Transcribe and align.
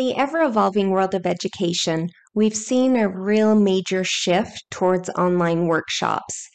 The 0.00 0.16
ever 0.16 0.40
evolving 0.40 0.88
world 0.88 1.12
of 1.14 1.26
education, 1.26 2.08
we've 2.32 2.56
seen 2.56 2.96
a 2.96 3.06
real 3.06 3.54
major 3.54 4.02
shift 4.02 4.64
towards 4.70 5.10
online 5.10 5.66
workshops. 5.66 6.48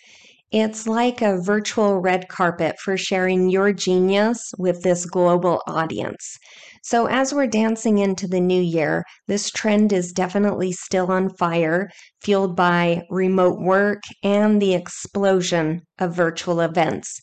It's 0.52 0.88
like 0.88 1.22
a 1.22 1.40
virtual 1.40 2.00
red 2.00 2.28
carpet 2.28 2.76
for 2.84 2.98
sharing 2.98 3.52
your 3.52 3.72
genius 3.72 4.52
with 4.58 4.82
this 4.82 5.06
global 5.06 5.62
audience. 5.68 6.40
So, 6.82 7.06
as 7.06 7.36
we're 7.36 7.46
dancing 7.46 8.00
into 8.00 8.28
the 8.28 8.40
new 8.40 8.64
year, 8.64 9.04
this 9.28 9.52
trend 9.52 9.94
is 9.94 10.12
definitely 10.12 10.72
still 10.72 11.12
on 11.12 11.30
fire, 11.30 11.92
fueled 12.24 12.56
by 12.56 13.04
remote 13.12 13.60
work 13.60 14.02
and 14.24 14.60
the 14.60 14.74
explosion 14.74 15.82
of 16.00 16.16
virtual 16.16 16.62
events. 16.62 17.22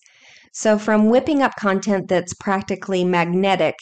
So, 0.55 0.79
from 0.79 1.09
whipping 1.09 1.43
up 1.43 1.55
content 1.59 2.07
that's 2.07 2.35
practically 2.35 3.05
magnetic 3.05 3.75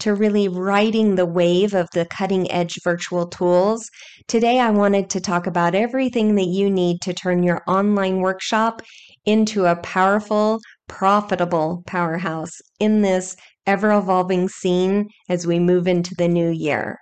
to 0.00 0.14
really 0.14 0.48
riding 0.48 1.14
the 1.14 1.26
wave 1.26 1.74
of 1.74 1.88
the 1.92 2.06
cutting 2.06 2.50
edge 2.50 2.78
virtual 2.84 3.26
tools, 3.26 3.90
today 4.26 4.60
I 4.60 4.70
wanted 4.70 5.10
to 5.10 5.20
talk 5.20 5.46
about 5.46 5.74
everything 5.74 6.34
that 6.36 6.46
you 6.46 6.70
need 6.70 7.00
to 7.02 7.12
turn 7.12 7.42
your 7.42 7.62
online 7.66 8.18
workshop 8.18 8.82
into 9.24 9.66
a 9.66 9.76
powerful, 9.76 10.60
profitable 10.86 11.82
powerhouse 11.86 12.56
in 12.78 13.02
this 13.02 13.36
ever 13.66 13.92
evolving 13.92 14.48
scene 14.48 15.08
as 15.28 15.46
we 15.46 15.58
move 15.58 15.86
into 15.86 16.14
the 16.16 16.28
new 16.28 16.48
year. 16.48 16.98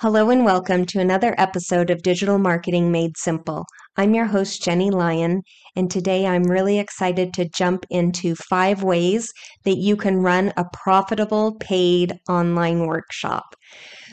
Hello 0.00 0.28
and 0.28 0.44
welcome 0.44 0.84
to 0.84 1.00
another 1.00 1.34
episode 1.38 1.88
of 1.88 2.02
Digital 2.02 2.38
Marketing 2.38 2.92
Made 2.92 3.16
Simple. 3.16 3.64
I'm 3.98 4.14
your 4.14 4.26
host, 4.26 4.62
Jennie 4.62 4.90
Lyon, 4.90 5.40
and 5.74 5.90
today 5.90 6.26
I'm 6.26 6.42
really 6.42 6.78
excited 6.78 7.32
to 7.32 7.48
jump 7.48 7.86
into 7.88 8.34
five 8.34 8.82
ways 8.82 9.32
that 9.64 9.78
you 9.78 9.96
can 9.96 10.18
run 10.18 10.52
a 10.58 10.66
profitable 10.70 11.56
paid 11.60 12.12
online 12.28 12.86
workshop. 12.86 13.54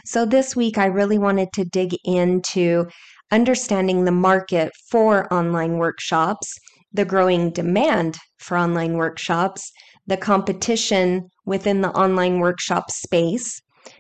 So, 0.06 0.26
this 0.26 0.56
week 0.56 0.78
I 0.78 0.86
really 0.86 1.18
wanted 1.18 1.50
to 1.56 1.66
dig 1.66 1.98
into 2.06 2.86
understanding 3.30 4.06
the 4.06 4.12
market 4.12 4.72
for 4.90 5.32
online 5.34 5.78
workshops, 5.78 6.48
the 6.94 7.04
growing 7.04 7.52
demand 7.52 8.18
for 8.40 8.58
online 8.58 8.94
workshops, 8.94 9.70
the 10.08 10.16
competition 10.16 11.28
within 11.46 11.82
the 11.82 11.92
online 11.92 12.40
workshop 12.40 12.90
space 12.90 13.60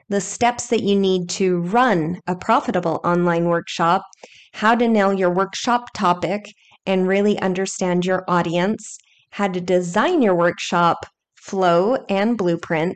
the 0.10 0.22
steps 0.22 0.68
that 0.68 0.84
you 0.84 1.00
need 1.00 1.30
to 1.30 1.60
run 1.62 2.20
a 2.28 2.36
profitable 2.36 3.00
online 3.04 3.46
workshop, 3.46 4.04
how 4.54 4.76
to 4.76 4.88
nail 4.88 5.14
your 5.14 5.32
workshop 5.32 5.86
topic 5.96 6.46
and 6.86 7.08
really 7.08 7.40
understand 7.40 8.06
your 8.06 8.24
audience, 8.28 8.98
how 9.32 9.48
to 9.48 9.62
design 9.62 10.22
your 10.22 10.36
workshop 10.36 11.06
flow 11.44 11.98
and 12.10 12.38
blueprint, 12.38 12.96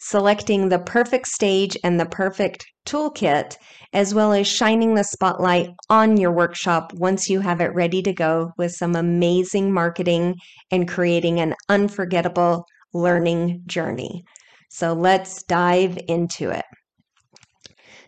selecting 0.00 0.68
the 0.68 0.78
perfect 0.78 1.28
stage 1.28 1.76
and 1.84 1.98
the 2.00 2.06
perfect 2.06 2.64
toolkit, 2.86 3.56
as 3.92 4.12
well 4.12 4.32
as 4.32 4.46
shining 4.46 4.94
the 4.94 5.04
spotlight 5.04 5.68
on 5.88 6.16
your 6.16 6.32
workshop 6.32 6.92
once 6.94 7.30
you 7.30 7.40
have 7.40 7.60
it 7.60 7.74
ready 7.74 8.02
to 8.02 8.12
go 8.12 8.50
with 8.58 8.72
some 8.72 8.96
amazing 8.96 9.72
marketing 9.72 10.34
and 10.70 10.88
creating 10.88 11.38
an 11.40 11.54
unforgettable 11.68 12.64
learning 12.92 13.62
journey. 13.66 14.24
So 14.74 14.92
let's 14.92 15.44
dive 15.44 15.96
into 16.08 16.50
it. 16.50 16.64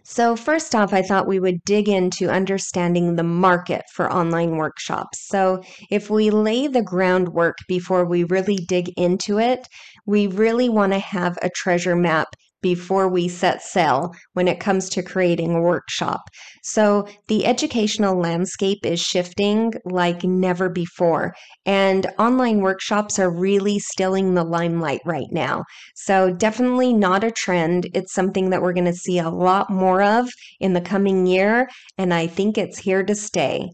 So, 0.03 0.35
first 0.35 0.75
off, 0.75 0.93
I 0.93 1.01
thought 1.01 1.29
we 1.29 1.39
would 1.39 1.63
dig 1.65 1.89
into 1.89 2.29
understanding 2.29 3.15
the 3.15 3.23
market 3.23 3.83
for 3.95 4.13
online 4.13 4.57
workshops. 4.57 5.29
So, 5.29 5.63
if 5.93 6.11
we 6.11 6.31
lay 6.31 6.67
the 6.67 6.83
groundwork 6.83 7.55
before 7.69 8.05
we 8.05 8.25
really 8.25 8.57
dig 8.57 8.93
into 8.97 9.39
it, 9.39 9.69
we 10.07 10.27
really 10.27 10.69
want 10.69 10.93
to 10.93 10.99
have 10.99 11.39
a 11.41 11.51
treasure 11.51 11.95
map 11.95 12.29
before 12.63 13.09
we 13.09 13.29
set 13.29 13.63
sail 13.63 14.15
when 14.33 14.49
it 14.49 14.61
comes 14.61 14.89
to 14.89 15.03
creating 15.03 15.55
a 15.55 15.61
workshop. 15.61 16.23
So 16.63 17.07
the 17.29 17.47
educational 17.47 18.19
landscape 18.19 18.85
is 18.85 19.01
shifting 19.01 19.73
like 19.85 20.25
never 20.25 20.69
before, 20.69 21.35
and 21.65 22.07
online 22.19 22.61
workshops 22.61 23.19
are 23.19 23.31
really 23.31 23.79
stilling 23.79 24.35
the 24.35 24.45
limelight 24.45 25.01
right 25.05 25.31
now. 25.31 25.65
So 25.95 26.33
definitely 26.33 26.93
not 26.93 27.25
a 27.25 27.31
trend. 27.31 27.89
It's 27.95 28.13
something 28.13 28.51
that 28.51 28.63
we're 28.63 28.73
going 28.73 28.87
to 28.87 28.93
see 28.93 29.19
a 29.19 29.31
lot 29.31 29.71
more 29.71 30.03
of 30.03 30.29
in 30.61 30.73
the 30.73 30.81
coming 30.81 31.27
year, 31.27 31.69
and 31.99 32.13
I 32.13 32.27
think 32.27 32.59
it's 32.59 32.79
here 32.79 33.05
to 33.05 33.15
stay. 33.15 33.71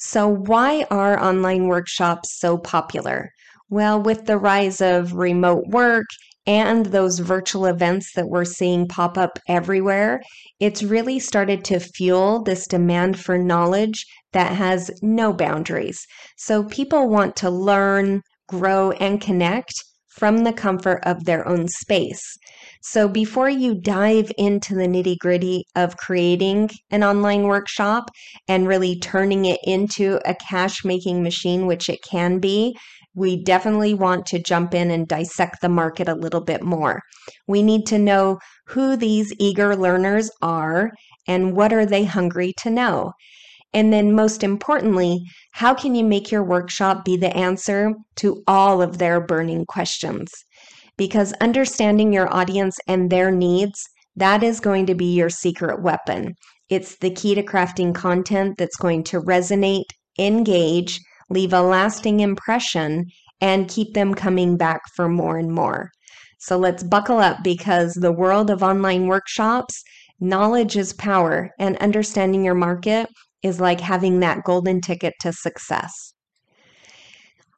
So, 0.00 0.28
why 0.28 0.86
are 0.90 1.20
online 1.20 1.66
workshops 1.66 2.38
so 2.38 2.56
popular? 2.56 3.32
Well, 3.68 4.00
with 4.00 4.26
the 4.26 4.38
rise 4.38 4.80
of 4.80 5.12
remote 5.12 5.64
work 5.68 6.06
and 6.48 6.86
those 6.86 7.18
virtual 7.18 7.66
events 7.66 8.14
that 8.14 8.30
we're 8.30 8.46
seeing 8.46 8.88
pop 8.88 9.18
up 9.18 9.38
everywhere, 9.46 10.22
it's 10.58 10.82
really 10.82 11.18
started 11.18 11.62
to 11.66 11.78
fuel 11.78 12.42
this 12.42 12.66
demand 12.66 13.20
for 13.20 13.36
knowledge 13.36 14.06
that 14.32 14.52
has 14.52 14.90
no 15.02 15.34
boundaries. 15.34 16.00
So 16.38 16.64
people 16.64 17.10
want 17.10 17.36
to 17.36 17.50
learn, 17.50 18.22
grow, 18.48 18.92
and 18.92 19.20
connect 19.20 19.74
from 20.08 20.38
the 20.38 20.52
comfort 20.52 21.00
of 21.04 21.24
their 21.24 21.46
own 21.46 21.68
space. 21.68 22.22
So 22.82 23.08
before 23.08 23.50
you 23.50 23.78
dive 23.80 24.32
into 24.38 24.74
the 24.74 24.86
nitty 24.86 25.18
gritty 25.18 25.64
of 25.76 25.96
creating 25.96 26.70
an 26.90 27.04
online 27.04 27.42
workshop 27.42 28.10
and 28.48 28.66
really 28.66 28.98
turning 28.98 29.44
it 29.44 29.60
into 29.64 30.18
a 30.24 30.34
cash 30.34 30.84
making 30.84 31.22
machine, 31.22 31.66
which 31.66 31.88
it 31.88 31.98
can 32.08 32.38
be, 32.38 32.74
we 33.18 33.42
definitely 33.42 33.94
want 33.94 34.24
to 34.26 34.42
jump 34.42 34.74
in 34.74 34.90
and 34.90 35.08
dissect 35.08 35.60
the 35.60 35.68
market 35.68 36.08
a 36.08 36.14
little 36.14 36.40
bit 36.40 36.62
more. 36.62 37.02
We 37.48 37.62
need 37.62 37.84
to 37.86 37.98
know 37.98 38.38
who 38.68 38.96
these 38.96 39.34
eager 39.38 39.74
learners 39.74 40.30
are 40.40 40.92
and 41.26 41.54
what 41.56 41.72
are 41.72 41.84
they 41.84 42.04
hungry 42.04 42.54
to 42.58 42.70
know. 42.70 43.12
And 43.74 43.92
then, 43.92 44.14
most 44.14 44.42
importantly, 44.42 45.20
how 45.52 45.74
can 45.74 45.94
you 45.94 46.04
make 46.04 46.30
your 46.30 46.44
workshop 46.44 47.04
be 47.04 47.16
the 47.16 47.36
answer 47.36 47.92
to 48.16 48.42
all 48.46 48.80
of 48.80 48.98
their 48.98 49.20
burning 49.20 49.66
questions? 49.66 50.30
Because 50.96 51.34
understanding 51.40 52.12
your 52.12 52.32
audience 52.32 52.78
and 52.86 53.10
their 53.10 53.30
needs, 53.30 53.78
that 54.16 54.42
is 54.42 54.60
going 54.60 54.86
to 54.86 54.94
be 54.94 55.14
your 55.14 55.28
secret 55.28 55.82
weapon. 55.82 56.34
It's 56.70 56.96
the 56.98 57.10
key 57.10 57.34
to 57.34 57.42
crafting 57.42 57.94
content 57.94 58.54
that's 58.58 58.76
going 58.76 59.04
to 59.04 59.20
resonate, 59.20 59.90
engage, 60.18 61.00
leave 61.30 61.52
a 61.52 61.62
lasting 61.62 62.20
impression, 62.20 63.06
and 63.40 63.68
keep 63.68 63.94
them 63.94 64.14
coming 64.14 64.56
back 64.56 64.80
for 64.94 65.08
more 65.08 65.38
and 65.38 65.52
more. 65.52 65.90
So 66.38 66.56
let's 66.56 66.82
buckle 66.82 67.18
up 67.18 67.38
because 67.42 67.94
the 67.94 68.12
world 68.12 68.50
of 68.50 68.62
online 68.62 69.06
workshops, 69.06 69.82
knowledge 70.20 70.76
is 70.76 70.92
power, 70.92 71.50
and 71.58 71.76
understanding 71.78 72.44
your 72.44 72.54
market 72.54 73.08
is 73.42 73.60
like 73.60 73.80
having 73.80 74.20
that 74.20 74.44
golden 74.44 74.80
ticket 74.80 75.14
to 75.20 75.32
success. 75.32 76.12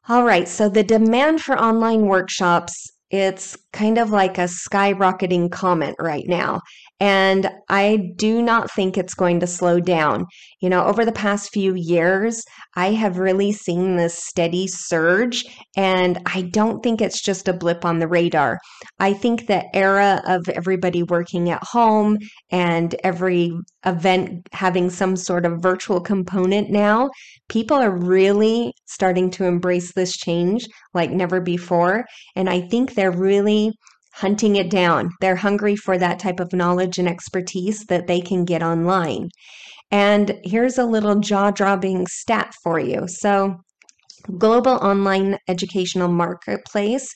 All 0.09 0.23
right, 0.23 0.47
so 0.47 0.67
the 0.67 0.83
demand 0.83 1.41
for 1.41 1.59
online 1.59 2.07
workshops, 2.07 2.91
it's 3.11 3.57
kind 3.71 3.97
of 3.97 4.09
like 4.09 4.37
a 4.37 4.47
skyrocketing 4.47 5.51
comment 5.51 5.95
right 5.99 6.25
now. 6.27 6.61
And 7.01 7.49
I 7.67 8.11
do 8.15 8.43
not 8.43 8.69
think 8.71 8.95
it's 8.95 9.15
going 9.15 9.39
to 9.39 9.47
slow 9.47 9.79
down. 9.79 10.27
You 10.61 10.69
know, 10.69 10.85
over 10.85 11.03
the 11.03 11.11
past 11.11 11.49
few 11.51 11.73
years, 11.73 12.43
I 12.75 12.91
have 12.91 13.17
really 13.17 13.51
seen 13.53 13.95
this 13.95 14.23
steady 14.23 14.67
surge, 14.67 15.43
and 15.75 16.19
I 16.27 16.43
don't 16.43 16.83
think 16.83 17.01
it's 17.01 17.19
just 17.19 17.47
a 17.47 17.53
blip 17.53 17.85
on 17.85 17.97
the 17.97 18.07
radar. 18.07 18.59
I 18.99 19.13
think 19.13 19.47
the 19.47 19.63
era 19.75 20.21
of 20.27 20.47
everybody 20.49 21.01
working 21.01 21.49
at 21.49 21.63
home 21.63 22.19
and 22.51 22.93
every 23.03 23.51
event 23.83 24.47
having 24.51 24.91
some 24.91 25.15
sort 25.15 25.47
of 25.47 25.59
virtual 25.59 26.01
component 26.01 26.69
now, 26.69 27.09
people 27.49 27.77
are 27.77 27.97
really 27.97 28.73
starting 28.85 29.31
to 29.31 29.45
embrace 29.45 29.91
this 29.93 30.15
change 30.15 30.67
like 30.93 31.09
never 31.09 31.41
before. 31.41 32.05
And 32.35 32.47
I 32.47 32.61
think 32.61 32.93
they're 32.93 33.11
really 33.11 33.71
hunting 34.13 34.55
it 34.55 34.69
down. 34.69 35.11
They're 35.21 35.35
hungry 35.35 35.75
for 35.75 35.97
that 35.97 36.19
type 36.19 36.39
of 36.39 36.53
knowledge 36.53 36.97
and 36.97 37.07
expertise 37.07 37.85
that 37.85 38.07
they 38.07 38.21
can 38.21 38.45
get 38.45 38.63
online. 38.63 39.29
And 39.91 40.39
here's 40.43 40.77
a 40.77 40.85
little 40.85 41.19
jaw 41.19 41.51
dropping 41.51 42.07
stat 42.07 42.53
for 42.63 42.79
you. 42.79 43.07
So, 43.07 43.55
global 44.37 44.73
online 44.73 45.37
educational 45.47 46.07
marketplace, 46.07 47.09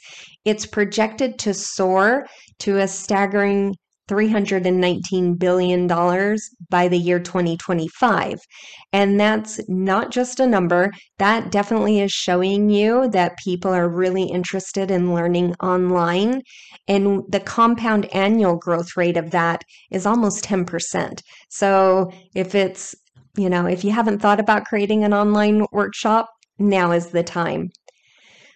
it's 0.43 0.65
projected 0.65 1.37
to 1.39 1.53
soar 1.53 2.25
to 2.59 2.79
a 2.79 2.87
staggering 2.87 3.75
$319 4.07 5.39
billion 5.39 5.87
by 6.69 6.87
the 6.87 6.97
year 6.97 7.19
2025. 7.19 8.39
And 8.93 9.19
that's 9.19 9.59
not 9.67 10.11
just 10.11 10.39
a 10.39 10.47
number, 10.47 10.91
that 11.17 11.51
definitely 11.51 11.99
is 11.99 12.11
showing 12.11 12.69
you 12.69 13.09
that 13.09 13.37
people 13.43 13.71
are 13.71 13.89
really 13.89 14.23
interested 14.23 14.91
in 14.91 15.13
learning 15.13 15.55
online. 15.61 16.41
And 16.87 17.23
the 17.29 17.39
compound 17.39 18.05
annual 18.13 18.57
growth 18.57 18.95
rate 18.95 19.17
of 19.17 19.31
that 19.31 19.63
is 19.91 20.05
almost 20.05 20.45
10%. 20.45 21.19
So 21.49 22.11
if 22.35 22.53
it's, 22.55 22.95
you 23.37 23.49
know, 23.49 23.65
if 23.65 23.83
you 23.83 23.91
haven't 23.91 24.19
thought 24.19 24.39
about 24.39 24.65
creating 24.65 25.03
an 25.03 25.13
online 25.13 25.65
workshop, 25.71 26.29
now 26.57 26.91
is 26.91 27.07
the 27.07 27.23
time. 27.23 27.69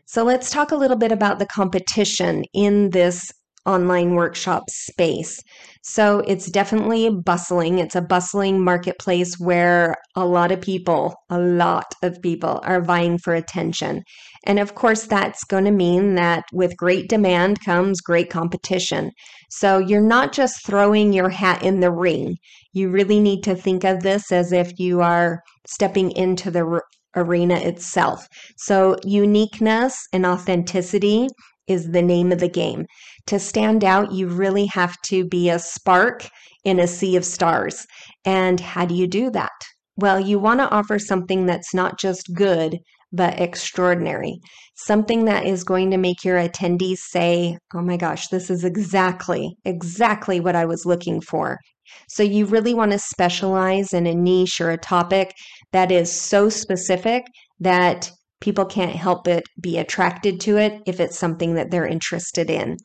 So 0.05 0.23
let's 0.23 0.49
talk 0.49 0.71
a 0.71 0.75
little 0.75 0.97
bit 0.97 1.11
about 1.11 1.37
the 1.37 1.45
competition 1.45 2.43
in 2.53 2.89
this 2.91 3.31
online 3.69 4.15
workshop 4.15 4.63
space. 4.69 5.39
So 5.83 6.19
it's 6.27 6.49
definitely 6.49 7.09
bustling. 7.09 7.77
It's 7.79 7.95
a 7.95 8.01
bustling 8.01 8.63
marketplace 8.63 9.39
where 9.39 9.95
a 10.15 10.25
lot 10.25 10.51
of 10.51 10.59
people, 10.59 11.13
a 11.29 11.39
lot 11.39 11.93
of 12.03 12.21
people 12.21 12.59
are 12.63 12.81
vying 12.81 13.17
for 13.19 13.33
attention. 13.33 14.03
And 14.45 14.59
of 14.59 14.75
course, 14.75 15.05
that's 15.05 15.43
going 15.43 15.65
to 15.65 15.71
mean 15.71 16.15
that 16.15 16.43
with 16.51 16.77
great 16.77 17.09
demand 17.09 17.63
comes 17.63 18.01
great 18.01 18.29
competition. 18.29 19.11
So 19.49 19.77
you're 19.77 20.01
not 20.01 20.33
just 20.33 20.65
throwing 20.65 21.13
your 21.13 21.29
hat 21.29 21.63
in 21.63 21.79
the 21.79 21.91
ring. 21.91 22.37
You 22.73 22.89
really 22.89 23.19
need 23.19 23.43
to 23.43 23.55
think 23.55 23.83
of 23.83 24.01
this 24.01 24.31
as 24.31 24.51
if 24.51 24.79
you 24.79 25.01
are 25.01 25.41
stepping 25.67 26.11
into 26.11 26.51
the 26.51 26.65
r- 26.65 26.83
arena 27.15 27.55
itself. 27.55 28.27
So 28.57 28.95
uniqueness 29.03 29.95
and 30.13 30.25
authenticity 30.25 31.27
is 31.67 31.91
the 31.91 32.01
name 32.01 32.31
of 32.31 32.39
the 32.39 32.49
game. 32.49 32.85
To 33.29 33.37
stand 33.37 33.83
out, 33.83 34.11
you 34.11 34.27
really 34.27 34.65
have 34.73 34.95
to 35.03 35.23
be 35.23 35.51
a 35.51 35.59
spark 35.59 36.27
in 36.63 36.79
a 36.79 36.87
sea 36.87 37.15
of 37.15 37.23
stars. 37.23 37.85
And 38.25 38.59
how 38.59 38.87
do 38.87 38.95
you 38.95 39.05
do 39.05 39.29
that? 39.29 39.51
Well, 39.95 40.19
you 40.19 40.39
want 40.39 40.61
to 40.61 40.69
offer 40.71 40.97
something 40.97 41.45
that's 41.45 41.71
not 41.71 41.99
just 41.99 42.33
good, 42.33 42.79
but 43.11 43.39
extraordinary. 43.39 44.39
Something 44.77 45.25
that 45.25 45.45
is 45.45 45.63
going 45.63 45.91
to 45.91 45.97
make 45.97 46.25
your 46.25 46.39
attendees 46.39 46.97
say, 47.11 47.59
oh 47.75 47.83
my 47.83 47.97
gosh, 47.97 48.29
this 48.29 48.49
is 48.49 48.63
exactly, 48.63 49.55
exactly 49.63 50.39
what 50.39 50.55
I 50.55 50.65
was 50.65 50.87
looking 50.87 51.21
for. 51.21 51.59
So 52.07 52.23
you 52.23 52.47
really 52.47 52.73
want 52.73 52.93
to 52.93 52.97
specialize 52.99 53.93
in 53.93 54.07
a 54.07 54.15
niche 54.15 54.59
or 54.59 54.71
a 54.71 54.77
topic 54.77 55.35
that 55.71 55.91
is 55.91 56.11
so 56.11 56.49
specific 56.49 57.25
that 57.59 58.09
people 58.41 58.65
can't 58.65 58.95
help 58.95 59.25
but 59.25 59.43
be 59.59 59.77
attracted 59.77 60.39
to 60.41 60.57
it 60.57 60.81
if 60.85 60.99
it's 60.99 61.19
something 61.19 61.55
that 61.55 61.71
they're 61.71 61.87
interested 61.87 62.49
in. 62.49 62.77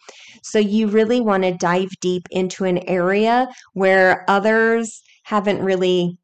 So 0.42 0.58
you 0.58 0.88
really 0.88 1.20
want 1.20 1.44
to 1.44 1.52
dive 1.52 1.90
deep 2.00 2.26
into 2.30 2.64
an 2.64 2.78
area 2.88 3.48
where 3.72 4.24
others 4.28 5.02
haven't 5.24 5.62
really 5.62 6.18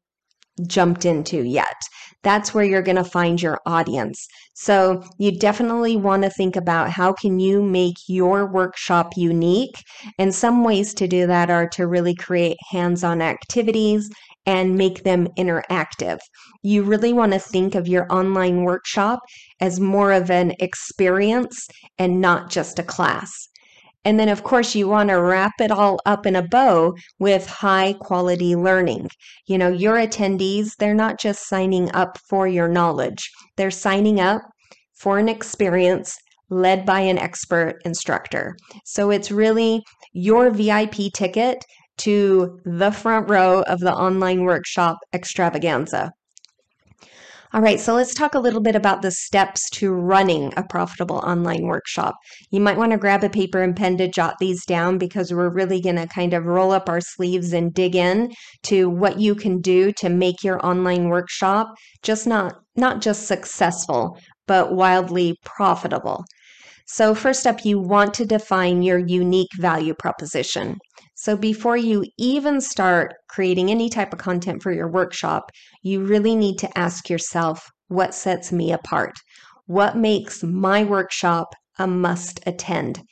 jumped 0.67 1.05
into 1.05 1.43
yet. 1.43 1.75
That's 2.23 2.53
where 2.53 2.63
you're 2.63 2.83
going 2.83 2.97
to 2.97 3.03
find 3.03 3.41
your 3.41 3.59
audience. 3.65 4.27
So 4.53 5.01
you 5.17 5.31
definitely 5.31 5.97
want 5.97 6.21
to 6.21 6.29
think 6.29 6.55
about 6.55 6.91
how 6.91 7.13
can 7.13 7.39
you 7.39 7.63
make 7.63 7.95
your 8.07 8.45
workshop 8.45 9.13
unique? 9.17 9.83
And 10.19 10.35
some 10.35 10.63
ways 10.63 10.93
to 10.95 11.07
do 11.07 11.25
that 11.25 11.49
are 11.49 11.67
to 11.69 11.87
really 11.87 12.13
create 12.13 12.57
hands-on 12.69 13.23
activities 13.23 14.07
and 14.45 14.77
make 14.77 15.03
them 15.03 15.27
interactive. 15.37 16.19
You 16.63 16.83
really 16.83 17.13
want 17.13 17.33
to 17.33 17.39
think 17.39 17.75
of 17.75 17.87
your 17.87 18.11
online 18.11 18.63
workshop 18.63 19.19
as 19.59 19.79
more 19.79 20.11
of 20.11 20.31
an 20.31 20.53
experience 20.59 21.67
and 21.97 22.21
not 22.21 22.49
just 22.49 22.79
a 22.79 22.83
class. 22.83 23.31
And 24.03 24.19
then, 24.19 24.29
of 24.29 24.43
course, 24.43 24.73
you 24.73 24.87
want 24.87 25.09
to 25.09 25.21
wrap 25.21 25.53
it 25.59 25.69
all 25.69 25.99
up 26.07 26.25
in 26.25 26.35
a 26.35 26.47
bow 26.47 26.95
with 27.19 27.45
high 27.45 27.93
quality 27.93 28.55
learning. 28.55 29.09
You 29.45 29.59
know, 29.59 29.69
your 29.69 29.95
attendees, 29.95 30.71
they're 30.79 30.95
not 30.95 31.19
just 31.19 31.47
signing 31.47 31.91
up 31.91 32.17
for 32.27 32.47
your 32.47 32.67
knowledge, 32.67 33.29
they're 33.57 33.69
signing 33.69 34.19
up 34.19 34.41
for 34.95 35.19
an 35.19 35.29
experience 35.29 36.15
led 36.49 36.85
by 36.85 36.99
an 36.99 37.17
expert 37.17 37.75
instructor. 37.85 38.55
So 38.85 39.11
it's 39.11 39.31
really 39.31 39.83
your 40.13 40.49
VIP 40.49 41.13
ticket 41.13 41.63
to 42.01 42.59
the 42.65 42.91
front 42.91 43.29
row 43.29 43.61
of 43.63 43.79
the 43.79 43.93
online 43.93 44.43
workshop 44.43 44.97
extravaganza. 45.13 46.11
All 47.53 47.59
right, 47.59 47.81
so 47.81 47.95
let's 47.95 48.13
talk 48.13 48.33
a 48.33 48.39
little 48.39 48.61
bit 48.61 48.77
about 48.77 49.01
the 49.01 49.11
steps 49.11 49.69
to 49.71 49.91
running 49.91 50.53
a 50.55 50.63
profitable 50.63 51.17
online 51.17 51.63
workshop. 51.63 52.15
You 52.49 52.61
might 52.61 52.77
want 52.77 52.93
to 52.93 52.97
grab 52.97 53.25
a 53.25 53.29
paper 53.29 53.61
and 53.61 53.75
pen 53.75 53.97
to 53.97 54.07
jot 54.07 54.35
these 54.39 54.65
down 54.65 54.97
because 54.97 55.33
we're 55.33 55.49
really 55.49 55.81
going 55.81 55.97
to 55.97 56.07
kind 56.07 56.33
of 56.33 56.45
roll 56.45 56.71
up 56.71 56.87
our 56.87 57.01
sleeves 57.01 57.51
and 57.51 57.73
dig 57.73 57.93
in 57.93 58.31
to 58.63 58.89
what 58.89 59.19
you 59.19 59.35
can 59.35 59.59
do 59.59 59.91
to 59.97 60.07
make 60.07 60.45
your 60.45 60.65
online 60.65 61.09
workshop 61.09 61.67
just 62.03 62.25
not 62.25 62.55
not 62.77 63.01
just 63.01 63.27
successful, 63.27 64.17
but 64.47 64.73
wildly 64.73 65.35
profitable. 65.43 66.23
So, 66.87 67.13
first 67.13 67.45
up, 67.45 67.65
you 67.65 67.79
want 67.79 68.13
to 68.13 68.25
define 68.25 68.81
your 68.81 68.99
unique 68.99 69.53
value 69.57 69.93
proposition. 69.93 70.77
So, 71.23 71.37
before 71.37 71.77
you 71.77 72.03
even 72.17 72.59
start 72.61 73.13
creating 73.27 73.69
any 73.69 73.89
type 73.89 74.11
of 74.11 74.17
content 74.17 74.63
for 74.63 74.71
your 74.71 74.89
workshop, 74.89 75.51
you 75.83 76.03
really 76.03 76.35
need 76.35 76.57
to 76.57 76.75
ask 76.75 77.11
yourself 77.11 77.69
what 77.89 78.15
sets 78.15 78.51
me 78.51 78.71
apart? 78.71 79.13
What 79.67 79.95
makes 79.95 80.41
my 80.41 80.83
workshop 80.83 81.53
a 81.77 81.85
must 81.85 82.39
attend? 82.47 83.03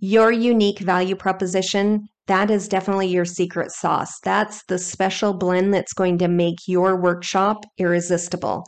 Your 0.00 0.32
unique 0.32 0.80
value 0.80 1.14
proposition, 1.14 2.08
that 2.26 2.50
is 2.50 2.66
definitely 2.66 3.06
your 3.06 3.24
secret 3.24 3.70
sauce. 3.70 4.18
That's 4.24 4.64
the 4.64 4.78
special 4.78 5.32
blend 5.32 5.72
that's 5.72 5.92
going 5.92 6.18
to 6.18 6.26
make 6.26 6.66
your 6.66 7.00
workshop 7.00 7.64
irresistible. 7.78 8.64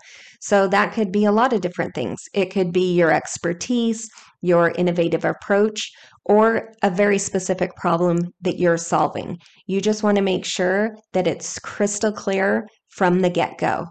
So, 0.46 0.68
that 0.68 0.92
could 0.92 1.10
be 1.10 1.24
a 1.24 1.32
lot 1.32 1.54
of 1.54 1.62
different 1.62 1.94
things. 1.94 2.20
It 2.34 2.52
could 2.52 2.70
be 2.70 2.92
your 2.92 3.10
expertise, 3.10 4.06
your 4.42 4.72
innovative 4.72 5.24
approach, 5.24 5.90
or 6.26 6.68
a 6.82 6.90
very 6.90 7.16
specific 7.16 7.74
problem 7.76 8.18
that 8.42 8.58
you're 8.58 8.76
solving. 8.76 9.38
You 9.66 9.80
just 9.80 10.02
want 10.02 10.16
to 10.16 10.22
make 10.22 10.44
sure 10.44 10.90
that 11.14 11.26
it's 11.26 11.58
crystal 11.60 12.12
clear 12.12 12.66
from 12.90 13.20
the 13.20 13.30
get 13.30 13.56
go. 13.56 13.86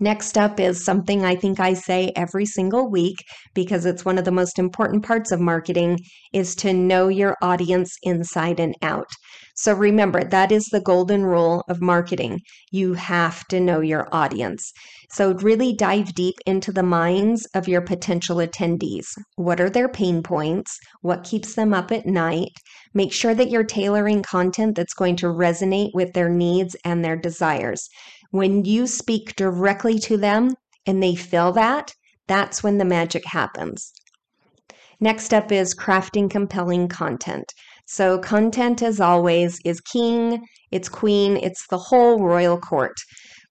Next 0.00 0.38
up 0.38 0.58
is 0.58 0.82
something 0.82 1.22
I 1.22 1.36
think 1.36 1.60
I 1.60 1.74
say 1.74 2.12
every 2.16 2.46
single 2.46 2.90
week 2.90 3.16
because 3.54 3.84
it's 3.84 4.06
one 4.06 4.16
of 4.16 4.24
the 4.24 4.32
most 4.32 4.58
important 4.58 5.04
parts 5.04 5.32
of 5.32 5.40
marketing 5.40 5.98
is 6.32 6.54
to 6.56 6.72
know 6.72 7.08
your 7.08 7.36
audience 7.42 7.94
inside 8.02 8.58
and 8.58 8.74
out. 8.80 9.10
So 9.58 9.72
remember, 9.72 10.22
that 10.22 10.52
is 10.52 10.66
the 10.66 10.82
golden 10.82 11.24
rule 11.24 11.64
of 11.66 11.80
marketing. 11.80 12.40
You 12.70 12.92
have 12.92 13.42
to 13.48 13.58
know 13.58 13.80
your 13.80 14.06
audience. 14.12 14.70
So 15.10 15.32
really 15.32 15.72
dive 15.72 16.12
deep 16.12 16.34
into 16.44 16.72
the 16.72 16.82
minds 16.82 17.46
of 17.54 17.66
your 17.66 17.80
potential 17.80 18.36
attendees. 18.36 19.06
What 19.36 19.58
are 19.58 19.70
their 19.70 19.88
pain 19.88 20.22
points? 20.22 20.78
What 21.00 21.24
keeps 21.24 21.54
them 21.54 21.72
up 21.72 21.90
at 21.90 22.04
night? 22.04 22.52
Make 22.92 23.14
sure 23.14 23.34
that 23.34 23.50
you're 23.50 23.64
tailoring 23.64 24.22
content 24.22 24.76
that's 24.76 24.92
going 24.92 25.16
to 25.16 25.26
resonate 25.26 25.90
with 25.94 26.12
their 26.12 26.28
needs 26.28 26.76
and 26.84 27.02
their 27.02 27.16
desires. 27.16 27.88
When 28.32 28.66
you 28.66 28.86
speak 28.86 29.36
directly 29.36 29.98
to 30.00 30.18
them 30.18 30.54
and 30.84 31.02
they 31.02 31.14
feel 31.14 31.52
that, 31.52 31.94
that's 32.26 32.62
when 32.62 32.76
the 32.76 32.84
magic 32.84 33.24
happens. 33.24 33.90
Next 35.00 35.32
up 35.32 35.50
is 35.50 35.74
crafting 35.74 36.30
compelling 36.30 36.88
content. 36.88 37.52
So, 37.86 38.18
content, 38.18 38.82
as 38.82 39.00
always, 39.00 39.60
is 39.64 39.80
king, 39.80 40.44
it's 40.70 40.88
queen, 40.88 41.36
it's 41.36 41.66
the 41.68 41.78
whole 41.78 42.18
royal 42.18 42.58
court. 42.58 42.96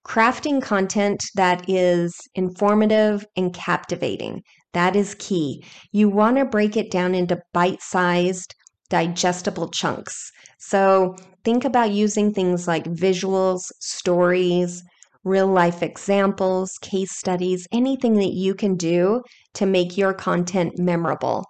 Crafting 0.06 0.62
content 0.62 1.20
that 1.34 1.68
is 1.68 2.14
informative 2.34 3.24
and 3.36 3.52
captivating. 3.52 4.42
That 4.72 4.94
is 4.94 5.16
key. 5.18 5.64
You 5.90 6.08
want 6.10 6.36
to 6.36 6.44
break 6.44 6.76
it 6.76 6.90
down 6.90 7.14
into 7.14 7.40
bite 7.54 7.80
sized, 7.80 8.54
digestible 8.90 9.70
chunks. 9.70 10.30
So 10.58 11.16
think 11.44 11.64
about 11.64 11.92
using 11.92 12.32
things 12.32 12.68
like 12.68 12.84
visuals, 12.84 13.62
stories, 13.80 14.82
real 15.24 15.48
life 15.48 15.82
examples, 15.82 16.72
case 16.82 17.16
studies, 17.16 17.66
anything 17.72 18.14
that 18.14 18.32
you 18.34 18.54
can 18.54 18.76
do 18.76 19.22
to 19.54 19.66
make 19.66 19.96
your 19.96 20.14
content 20.14 20.78
memorable. 20.78 21.44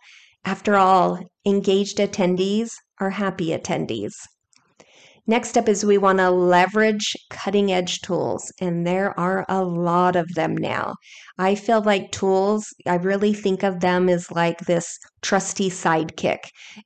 After 0.47 0.77
all, 0.77 1.19
engaged 1.45 1.99
attendees 1.99 2.71
are 3.01 3.11
happy 3.11 3.49
attendees. 3.49 4.13
Next 5.27 5.59
up 5.59 5.69
is 5.69 5.85
we 5.85 5.99
want 5.99 6.19
to 6.19 6.31
leverage 6.31 7.17
cutting 7.31 7.73
edge 7.73 8.01
tools, 8.01 8.53
and 8.61 8.87
there 8.87 9.19
are 9.19 9.45
a 9.49 9.65
lot 9.65 10.15
of 10.15 10.33
them 10.37 10.57
now. 10.57 10.95
I 11.39 11.55
feel 11.55 11.83
like 11.83 12.13
tools, 12.13 12.67
I 12.87 12.95
really 12.95 13.35
think 13.35 13.63
of 13.63 13.81
them 13.81 14.09
as 14.09 14.31
like 14.31 14.59
this 14.61 14.99
trusty 15.21 15.69
sidekick. 15.69 16.39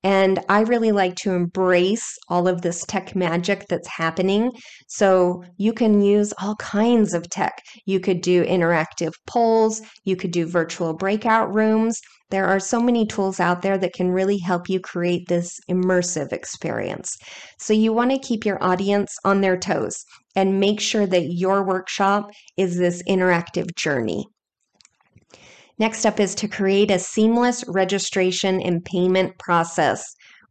And 0.02 0.40
I 0.48 0.62
really 0.62 0.90
like 0.90 1.14
to 1.16 1.32
embrace 1.32 2.16
all 2.28 2.48
of 2.48 2.62
this 2.62 2.84
tech 2.86 3.14
magic 3.14 3.66
that's 3.68 3.86
happening. 3.86 4.50
So 4.88 5.44
you 5.56 5.72
can 5.72 6.00
use 6.02 6.34
all 6.42 6.56
kinds 6.56 7.14
of 7.14 7.30
tech. 7.30 7.62
You 7.86 8.00
could 8.00 8.22
do 8.22 8.44
interactive 8.44 9.12
polls, 9.26 9.82
you 10.04 10.16
could 10.16 10.32
do 10.32 10.46
virtual 10.46 10.94
breakout 10.94 11.54
rooms. 11.54 12.00
There 12.30 12.46
are 12.46 12.60
so 12.60 12.80
many 12.80 13.06
tools 13.06 13.38
out 13.38 13.62
there 13.62 13.78
that 13.78 13.92
can 13.92 14.10
really 14.10 14.38
help 14.38 14.68
you 14.68 14.80
create 14.80 15.28
this 15.28 15.60
immersive 15.70 16.32
experience. 16.32 17.16
So 17.58 17.72
you 17.72 17.92
want 17.92 18.10
to 18.10 18.18
keep 18.18 18.44
your 18.44 18.62
audience 18.62 19.14
on 19.24 19.42
their 19.42 19.56
toes 19.56 20.04
and 20.34 20.58
make 20.58 20.80
sure 20.80 21.06
that 21.06 21.32
your 21.32 21.64
workshop 21.64 22.30
is 22.56 22.78
this 22.78 23.02
interactive 23.08 23.74
journey. 23.76 24.26
Next 25.80 26.04
up 26.04 26.20
is 26.20 26.34
to 26.36 26.46
create 26.46 26.90
a 26.90 26.98
seamless 26.98 27.64
registration 27.66 28.60
and 28.60 28.84
payment 28.84 29.38
process. 29.38 30.04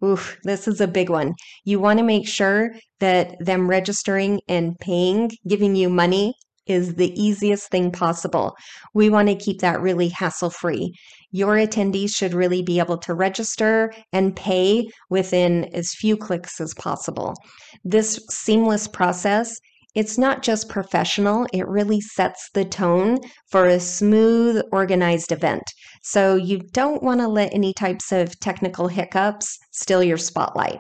Oof, 0.04 0.36
this 0.44 0.68
is 0.68 0.82
a 0.82 0.88
big 0.88 1.12
one. 1.12 1.36
You 1.66 1.80
want 1.80 2.00
to 2.00 2.04
make 2.04 2.28
sure 2.28 2.72
that 3.00 3.36
them 3.40 3.70
registering 3.70 4.42
and 4.48 4.76
paying, 4.80 5.30
giving 5.48 5.76
you 5.76 5.88
money 5.88 6.34
is 6.66 6.96
the 6.96 7.14
easiest 7.22 7.70
thing 7.70 7.92
possible. 7.92 8.56
We 8.96 9.12
want 9.12 9.28
to 9.28 9.36
keep 9.36 9.60
that 9.62 9.82
really 9.82 10.10
hassle 10.10 10.50
free. 10.50 10.96
Your 11.32 11.58
attendees 11.58 12.16
should 12.16 12.34
really 12.34 12.64
be 12.64 12.80
able 12.80 12.98
to 12.98 13.14
register 13.14 13.94
and 14.12 14.36
pay 14.36 14.88
within 15.12 15.66
as 15.76 15.94
few 15.94 16.18
clicks 16.18 16.60
as 16.60 16.74
possible. 16.74 17.36
This 17.84 18.20
seamless 18.32 18.88
process 18.88 19.56
it's 20.00 20.18
not 20.18 20.42
just 20.42 20.70
professional, 20.70 21.46
it 21.52 21.68
really 21.68 22.00
sets 22.00 22.50
the 22.54 22.64
tone 22.64 23.18
for 23.52 23.66
a 23.66 23.82
smooth, 23.82 24.62
organized 24.72 25.34
event. 25.34 25.64
So 26.04 26.36
you 26.36 26.62
don't 26.72 27.04
want 27.04 27.20
to 27.20 27.28
let 27.28 27.54
any 27.54 27.74
types 27.74 28.14
of 28.14 28.40
technical 28.40 28.88
hiccups 28.88 29.58
steal 29.74 30.02
your 30.02 30.18
spotlight. 30.18 30.80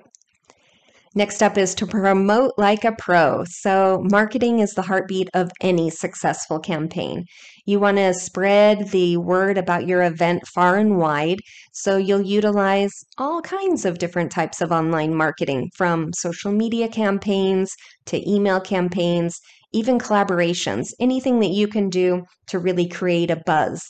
Next 1.19 1.43
up 1.43 1.57
is 1.57 1.75
to 1.75 1.85
promote 1.85 2.53
like 2.57 2.85
a 2.85 2.93
pro. 2.93 3.43
So, 3.43 4.01
marketing 4.09 4.59
is 4.59 4.71
the 4.71 4.83
heartbeat 4.83 5.27
of 5.33 5.51
any 5.59 5.89
successful 5.89 6.59
campaign. 6.61 7.25
You 7.65 7.77
want 7.81 7.97
to 7.97 8.13
spread 8.13 8.91
the 8.91 9.17
word 9.17 9.57
about 9.57 9.85
your 9.85 10.01
event 10.01 10.47
far 10.47 10.77
and 10.77 10.97
wide. 10.97 11.39
So, 11.73 11.97
you'll 11.97 12.21
utilize 12.21 12.93
all 13.17 13.41
kinds 13.41 13.83
of 13.83 13.97
different 13.97 14.31
types 14.31 14.61
of 14.61 14.71
online 14.71 15.13
marketing 15.13 15.71
from 15.75 16.13
social 16.13 16.53
media 16.53 16.87
campaigns 16.87 17.75
to 18.05 18.25
email 18.25 18.61
campaigns, 18.61 19.41
even 19.73 19.99
collaborations, 19.99 20.91
anything 21.01 21.41
that 21.41 21.51
you 21.51 21.67
can 21.67 21.89
do 21.89 22.23
to 22.47 22.59
really 22.59 22.87
create 22.87 23.29
a 23.29 23.43
buzz. 23.45 23.81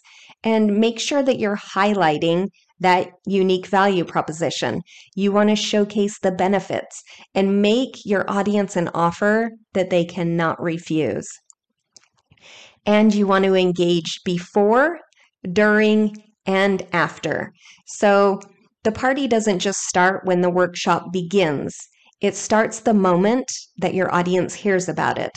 And 0.44 0.78
make 0.78 1.00
sure 1.00 1.22
that 1.22 1.38
you're 1.38 1.58
highlighting 1.76 2.48
that 2.80 3.10
unique 3.26 3.68
value 3.68 4.06
proposition. 4.06 4.82
You 5.16 5.32
want 5.32 5.50
to 5.50 5.56
showcase 5.56 6.20
the 6.20 6.32
benefits 6.32 7.04
and 7.34 7.62
make 7.62 8.06
your 8.06 8.30
audience 8.30 8.76
an 8.76 8.90
offer 8.94 9.52
that 9.74 9.90
they 9.90 10.06
cannot 10.06 10.62
refuse. 10.62 11.28
And 12.86 13.14
you 13.14 13.28
want 13.28 13.46
to 13.46 13.56
engage 13.56 14.20
before, 14.24 15.00
during, 15.52 16.16
and 16.46 16.86
after. 16.94 17.52
So 17.86 18.40
the 18.84 18.92
party 18.92 19.28
doesn't 19.28 19.60
just 19.60 19.82
start 19.82 20.26
when 20.26 20.42
the 20.42 20.50
workshop 20.50 21.12
begins, 21.12 21.78
it 22.22 22.36
starts 22.36 22.80
the 22.80 22.94
moment 22.94 23.50
that 23.78 23.94
your 23.94 24.14
audience 24.14 24.54
hears 24.54 24.90
about 24.90 25.18
it. 25.18 25.32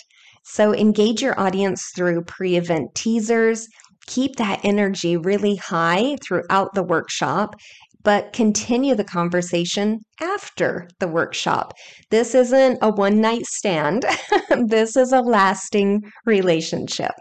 So 0.44 0.74
engage 0.74 1.22
your 1.22 1.38
audience 1.38 1.90
through 1.94 2.24
pre 2.24 2.56
event 2.56 2.94
teasers, 2.94 3.68
keep 4.06 4.36
that 4.36 4.60
energy 4.64 5.16
really 5.16 5.56
high 5.56 6.16
throughout 6.26 6.74
the 6.74 6.82
workshop, 6.82 7.54
but 8.02 8.32
continue 8.32 8.94
the 8.94 9.04
conversation 9.04 10.00
after 10.20 10.88
the 10.98 11.08
workshop. 11.08 11.72
This 12.10 12.34
isn't 12.34 12.78
a 12.82 12.90
one 12.90 13.20
night 13.20 13.46
stand, 13.46 14.04
this 14.66 14.96
is 14.96 15.12
a 15.12 15.20
lasting 15.20 16.02
relationship. 16.26 17.12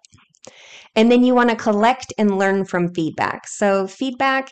And 0.95 1.11
then 1.11 1.23
you 1.23 1.33
want 1.33 1.49
to 1.49 1.55
collect 1.55 2.13
and 2.17 2.37
learn 2.37 2.65
from 2.65 2.93
feedback. 2.93 3.47
So, 3.47 3.87
feedback 3.87 4.49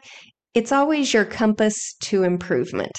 it's 0.55 0.71
always 0.71 1.13
your 1.13 1.25
compass 1.25 1.93
to 2.01 2.23
improvement. 2.23 2.91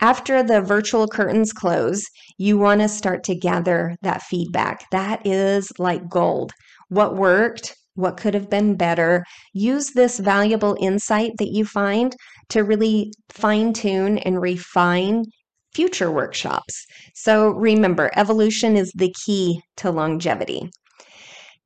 After 0.00 0.42
the 0.42 0.60
virtual 0.60 1.08
curtains 1.08 1.52
close, 1.52 2.04
you 2.36 2.58
want 2.58 2.82
to 2.82 2.88
start 2.88 3.24
to 3.24 3.34
gather 3.34 3.96
that 4.02 4.22
feedback. 4.22 4.84
That 4.90 5.26
is 5.26 5.72
like 5.78 6.08
gold. 6.10 6.52
What 6.88 7.16
worked? 7.16 7.74
What 8.00 8.16
could 8.16 8.34
have 8.34 8.50
been 8.50 8.76
better. 8.76 9.24
Use 9.52 9.90
this 9.90 10.18
valuable 10.18 10.76
insight 10.80 11.32
that 11.38 11.52
you 11.52 11.64
find 11.64 12.16
to 12.48 12.64
really 12.64 13.12
fine 13.28 13.72
tune 13.72 14.18
and 14.18 14.40
refine 14.40 15.24
future 15.74 16.10
workshops. 16.10 16.84
So 17.14 17.50
remember, 17.50 18.10
evolution 18.16 18.76
is 18.76 18.92
the 18.96 19.14
key 19.24 19.60
to 19.76 19.90
longevity. 19.90 20.70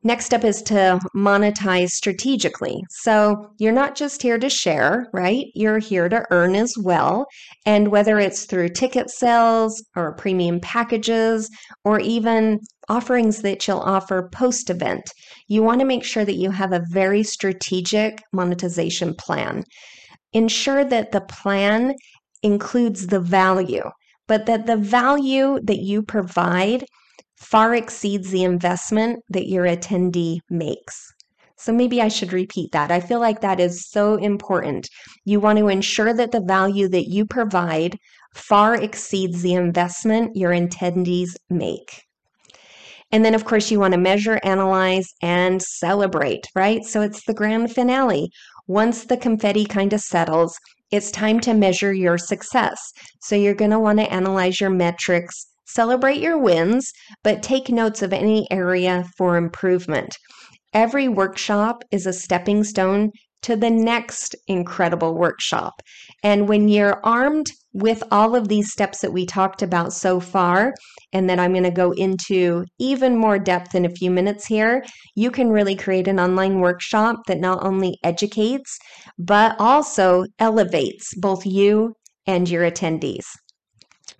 Next 0.07 0.35
up 0.35 0.45
is 0.45 0.61
to 0.65 1.01
monetize 1.17 1.89
strategically. 1.89 2.79
So 2.91 3.49
you're 3.59 3.73
not 3.73 3.95
just 3.95 4.21
here 4.21 4.39
to 4.39 4.51
share, 4.51 5.07
right? 5.15 5.47
You're 5.55 5.79
here 5.79 6.11
to 6.11 6.27
earn 6.31 6.57
as 6.57 6.75
well. 6.77 7.25
And 7.65 7.89
whether 7.89 8.19
it's 8.19 8.45
through 8.45 8.69
ticket 8.71 9.09
sales 9.09 9.83
or 9.97 10.15
premium 10.15 10.61
packages 10.61 11.49
or 11.85 12.01
even 12.01 12.61
offerings 12.89 13.43
that 13.43 13.67
you'll 13.67 13.79
offer 13.79 14.29
post 14.33 14.71
event, 14.71 15.03
you 15.49 15.63
want 15.63 15.81
to 15.81 15.87
make 15.87 16.05
sure 16.05 16.25
that 16.25 16.37
you 16.37 16.51
have 16.51 16.73
a 16.73 16.85
very 16.91 17.23
strategic 17.23 18.23
monetization 18.33 19.15
plan. 19.15 19.65
Ensure 20.33 20.85
that 20.85 21.13
the 21.13 21.21
plan 21.23 21.95
includes 22.43 23.07
the 23.07 23.21
value, 23.21 23.85
but 24.27 24.47
that 24.47 24.67
the 24.67 24.77
value 24.77 25.59
that 25.65 25.79
you 25.79 26.03
provide 26.03 26.85
far 27.37 27.75
exceeds 27.75 28.31
the 28.31 28.45
investment 28.45 29.21
that 29.29 29.49
your 29.49 29.65
attendee 29.65 30.39
makes. 30.51 31.13
So 31.57 31.73
maybe 31.73 32.03
I 32.03 32.09
should 32.09 32.33
repeat 32.33 32.73
that. 32.73 32.91
I 32.91 33.01
feel 33.01 33.21
like 33.21 33.41
that 33.41 33.61
is 33.61 33.89
so 33.89 34.17
important. 34.17 34.89
You 35.25 35.41
want 35.41 35.59
to 35.59 35.69
ensure 35.69 36.13
that 36.13 36.33
the 36.33 36.43
value 36.43 36.89
that 36.89 37.07
you 37.09 37.25
provide 37.27 37.97
far 38.35 38.75
exceeds 38.75 39.43
the 39.43 39.55
investment 39.55 40.33
your 40.35 40.51
attendees 40.51 41.31
make. 41.49 42.03
And 43.15 43.25
then, 43.25 43.37
of 43.37 43.45
course, 43.45 43.71
you 43.71 43.79
want 43.79 43.95
to 43.95 44.01
measure, 44.01 44.41
analyze, 44.43 45.07
and 45.23 45.63
celebrate, 45.63 46.49
right? 46.57 46.83
So 46.83 47.01
it's 47.01 47.25
the 47.25 47.33
grand 47.33 47.73
finale. 47.73 48.29
Once 48.67 49.05
the 49.05 49.17
confetti 49.17 49.67
kind 49.67 49.93
of 49.93 50.01
settles, 50.01 50.59
it's 50.91 51.13
time 51.13 51.39
to 51.47 51.55
measure 51.55 51.93
your 51.93 52.19
success. 52.19 52.81
So 53.21 53.37
you're 53.37 53.55
going 53.55 53.71
to 53.71 53.79
want 53.79 54.01
to 54.01 54.13
analyze 54.13 54.61
your 54.61 54.71
metrics, 54.71 55.47
Celebrate 55.67 56.21
your 56.21 56.37
wins, 56.37 56.93
but 57.23 57.41
take 57.41 57.69
notes 57.69 58.03
of 58.03 58.13
any 58.13 58.47
area 58.51 59.05
for 59.17 59.37
improvement. 59.37 60.19
Every 60.73 61.07
workshop 61.07 61.85
is 61.93 62.05
a 62.05 62.13
stepping 62.13 62.65
stone 62.65 63.13
to 63.45 63.57
the 63.57 63.71
next 63.71 64.35
incredible 64.49 65.15
workshop. 65.15 65.83
And 66.23 66.49
when 66.49 66.69
you're 66.69 67.01
armed 67.05 67.47
with 67.75 68.03
all 68.11 68.35
of 68.35 68.49
these 68.49 68.73
steps 68.73 69.01
that 69.01 69.13
we 69.13 69.27
talked 69.27 69.61
about 69.61 69.93
so 69.93 70.19
far, 70.19 70.73
and 71.13 71.29
that 71.29 71.39
I'm 71.39 71.53
going 71.53 71.65
to 71.65 71.71
go 71.71 71.93
into 71.93 72.65
even 72.79 73.17
more 73.17 73.39
depth 73.39 73.75
in 73.75 73.85
a 73.85 73.91
few 73.91 74.11
minutes 74.11 74.47
here, 74.47 74.85
you 75.15 75.31
can 75.31 75.51
really 75.51 75.77
create 75.77 76.09
an 76.09 76.19
online 76.19 76.61
workshop 76.61 77.17
that 77.27 77.39
not 77.39 77.63
only 77.63 77.99
educates, 78.03 78.79
but 79.19 79.57
also 79.59 80.25
elevates 80.39 81.15
both 81.17 81.47
you 81.47 81.95
and 82.27 82.49
your 82.49 82.69
attendees. 82.69 83.27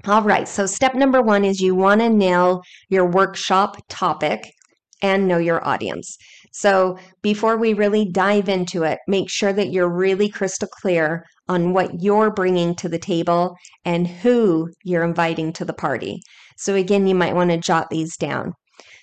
All 0.07 0.23
right, 0.23 0.47
so 0.47 0.67
step 0.67 0.95
number 0.95 1.23
one 1.23 1.45
is 1.45 1.61
you 1.61 1.75
want 1.75 2.03
to 2.03 2.11
nail 2.11 2.61
your 2.91 3.07
workshop 3.07 3.77
topic 3.89 4.53
and 5.01 5.27
know 5.27 5.39
your 5.39 5.67
audience. 5.67 6.17
So 6.57 6.97
before 7.21 7.57
we 7.57 7.75
really 7.75 8.05
dive 8.05 8.49
into 8.49 8.85
it, 8.85 9.01
make 9.09 9.29
sure 9.29 9.53
that 9.53 9.73
you're 9.73 9.89
really 9.89 10.29
crystal 10.29 10.69
clear 10.69 11.27
on 11.49 11.73
what 11.73 12.01
you're 12.01 12.31
bringing 12.31 12.77
to 12.77 12.89
the 12.89 12.99
table 12.99 13.57
and 13.85 14.07
who 14.07 14.69
you're 14.85 15.03
inviting 15.03 15.53
to 15.55 15.65
the 15.65 15.73
party. 15.73 16.21
So 16.57 16.77
again, 16.77 17.09
you 17.09 17.15
might 17.17 17.35
want 17.35 17.51
to 17.51 17.57
jot 17.57 17.89
these 17.91 18.17
down. 18.17 18.53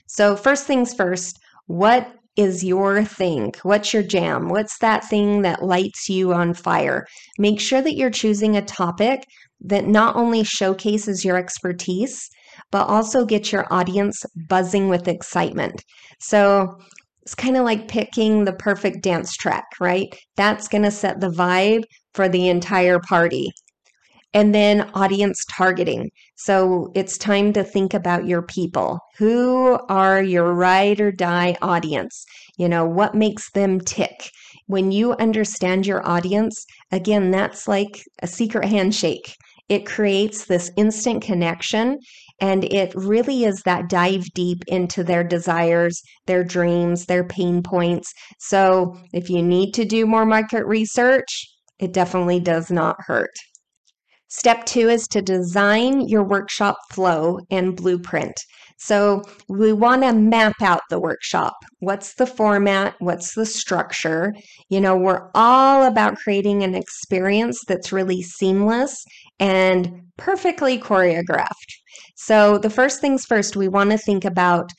So 0.07 0.37
first 0.37 0.65
things 0.65 0.93
first, 0.93 1.37
what 1.67 2.13
is 2.37 2.63
your 2.63 3.03
thing? 3.03 3.53
What's 3.63 3.93
your 3.93 4.03
jam? 4.03 4.47
What's 4.47 4.77
that 4.77 5.03
thing 5.03 5.41
that 5.41 5.61
lights 5.61 6.07
you 6.07 6.31
on 6.31 6.53
fire? 6.53 7.05
Make 7.37 7.59
sure 7.59 7.81
that 7.81 7.97
you're 7.97 8.09
choosing 8.09 8.55
a 8.55 8.61
topic 8.61 9.25
that 9.59 9.85
not 9.87 10.15
only 10.15 10.45
showcases 10.45 11.25
your 11.25 11.35
expertise, 11.35 12.29
but 12.71 12.87
also 12.87 13.25
gets 13.25 13.51
your 13.51 13.67
audience 13.71 14.23
buzzing 14.47 14.87
with 14.87 15.09
excitement. 15.09 15.83
So 16.21 16.77
it's 17.21 17.35
kind 17.35 17.57
of 17.57 17.63
like 17.63 17.87
picking 17.87 18.45
the 18.45 18.53
perfect 18.53 19.03
dance 19.03 19.33
track, 19.33 19.65
right? 19.79 20.07
That's 20.37 20.67
going 20.67 20.83
to 20.83 20.91
set 20.91 21.19
the 21.19 21.29
vibe 21.29 21.83
for 22.13 22.27
the 22.27 22.49
entire 22.49 22.99
party. 22.99 23.51
And 24.33 24.55
then 24.55 24.89
audience 24.93 25.45
targeting. 25.51 26.09
So 26.35 26.89
it's 26.95 27.17
time 27.17 27.51
to 27.53 27.63
think 27.63 27.93
about 27.93 28.25
your 28.25 28.41
people. 28.41 28.99
Who 29.17 29.77
are 29.89 30.23
your 30.23 30.53
ride 30.53 31.01
or 31.01 31.11
die 31.11 31.57
audience? 31.61 32.23
You 32.57 32.69
know, 32.69 32.85
what 32.85 33.13
makes 33.13 33.51
them 33.51 33.81
tick? 33.81 34.31
When 34.67 34.91
you 34.91 35.13
understand 35.13 35.85
your 35.85 36.07
audience, 36.07 36.65
again, 36.91 37.29
that's 37.31 37.67
like 37.67 38.01
a 38.21 38.27
secret 38.27 38.65
handshake. 38.69 39.35
It 39.67 39.85
creates 39.85 40.45
this 40.45 40.71
instant 40.77 41.23
connection 41.23 41.97
and 42.41 42.65
it 42.65 42.91
really 42.95 43.45
is 43.45 43.61
that 43.63 43.87
dive 43.87 44.25
deep 44.33 44.63
into 44.67 45.03
their 45.03 45.23
desires, 45.23 46.01
their 46.25 46.43
dreams, 46.43 47.05
their 47.05 47.23
pain 47.23 47.61
points. 47.61 48.11
So 48.39 48.97
if 49.13 49.29
you 49.29 49.43
need 49.43 49.73
to 49.75 49.85
do 49.85 50.07
more 50.07 50.25
market 50.25 50.65
research, 50.65 51.47
it 51.79 51.93
definitely 51.93 52.39
does 52.39 52.71
not 52.71 52.97
hurt. 52.99 53.31
Step 54.27 54.65
two 54.65 54.89
is 54.89 55.07
to 55.09 55.21
design 55.21 56.07
your 56.07 56.23
workshop 56.23 56.77
flow 56.91 57.39
and 57.49 57.75
blueprint. 57.75 58.33
So 58.77 59.21
we 59.47 59.73
want 59.73 60.01
to 60.01 60.13
map 60.13 60.55
out 60.61 60.81
the 60.89 60.99
workshop. 60.99 61.53
What's 61.79 62.15
the 62.15 62.25
format? 62.25 62.95
What's 62.99 63.35
the 63.35 63.45
structure? 63.45 64.33
You 64.69 64.81
know, 64.81 64.95
we're 64.95 65.29
all 65.35 65.83
about 65.83 66.15
creating 66.15 66.63
an 66.63 66.73
experience 66.73 67.59
that's 67.67 67.91
really 67.91 68.23
seamless 68.23 69.03
and 69.39 70.01
perfectly 70.17 70.79
choreographed. 70.79 71.80
So, 72.23 72.59
the 72.59 72.69
first 72.69 73.01
things 73.01 73.25
first, 73.25 73.55
we 73.55 73.67
want 73.67 73.89
to 73.89 73.97
think 73.97 74.25
about 74.25 74.69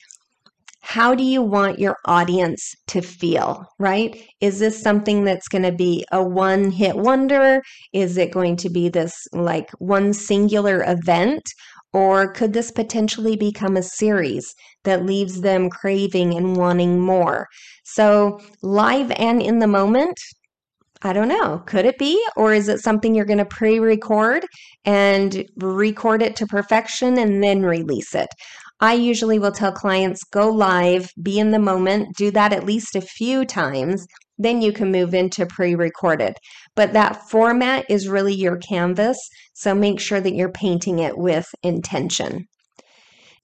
how 0.79 1.13
do 1.13 1.25
you 1.25 1.41
want 1.41 1.77
your 1.77 1.97
audience 2.05 2.73
to 2.87 3.01
feel, 3.01 3.65
right? 3.79 4.15
Is 4.39 4.59
this 4.59 4.81
something 4.81 5.25
that's 5.25 5.49
going 5.49 5.63
to 5.63 5.73
be 5.73 6.05
a 6.13 6.23
one 6.23 6.71
hit 6.71 6.95
wonder? 6.95 7.61
Is 7.91 8.17
it 8.17 8.31
going 8.31 8.55
to 8.57 8.69
be 8.69 8.87
this 8.87 9.13
like 9.33 9.69
one 9.79 10.13
singular 10.13 10.85
event? 10.87 11.43
Or 11.91 12.31
could 12.31 12.53
this 12.53 12.71
potentially 12.71 13.35
become 13.35 13.75
a 13.75 13.83
series 13.83 14.53
that 14.85 15.05
leaves 15.05 15.41
them 15.41 15.69
craving 15.69 16.33
and 16.33 16.55
wanting 16.55 17.01
more? 17.01 17.47
So, 17.83 18.39
live 18.61 19.11
and 19.17 19.41
in 19.41 19.59
the 19.59 19.67
moment, 19.67 20.17
I 21.05 21.11
don't 21.11 21.27
know. 21.27 21.61
Could 21.65 21.85
it 21.85 21.97
be? 21.97 22.23
Or 22.37 22.53
is 22.53 22.69
it 22.69 22.79
something 22.79 23.13
you're 23.13 23.25
going 23.25 23.39
to 23.39 23.45
pre 23.45 23.79
record 23.79 24.45
and 24.85 25.43
record 25.57 26.21
it 26.21 26.37
to 26.37 26.47
perfection 26.47 27.17
and 27.17 27.43
then 27.43 27.63
release 27.63 28.15
it? 28.15 28.29
I 28.79 28.93
usually 28.93 29.37
will 29.37 29.51
tell 29.51 29.71
clients 29.71 30.23
go 30.23 30.49
live, 30.49 31.09
be 31.21 31.39
in 31.39 31.51
the 31.51 31.59
moment, 31.59 32.15
do 32.17 32.31
that 32.31 32.53
at 32.53 32.65
least 32.65 32.95
a 32.95 33.01
few 33.01 33.45
times. 33.45 34.07
Then 34.37 34.61
you 34.61 34.71
can 34.71 34.91
move 34.91 35.13
into 35.13 35.45
pre 35.45 35.75
recorded. 35.75 36.35
But 36.75 36.93
that 36.93 37.29
format 37.29 37.85
is 37.89 38.07
really 38.07 38.33
your 38.33 38.57
canvas. 38.57 39.17
So 39.53 39.75
make 39.75 39.99
sure 39.99 40.21
that 40.21 40.33
you're 40.33 40.51
painting 40.51 40.99
it 40.99 41.17
with 41.17 41.45
intention. 41.63 42.45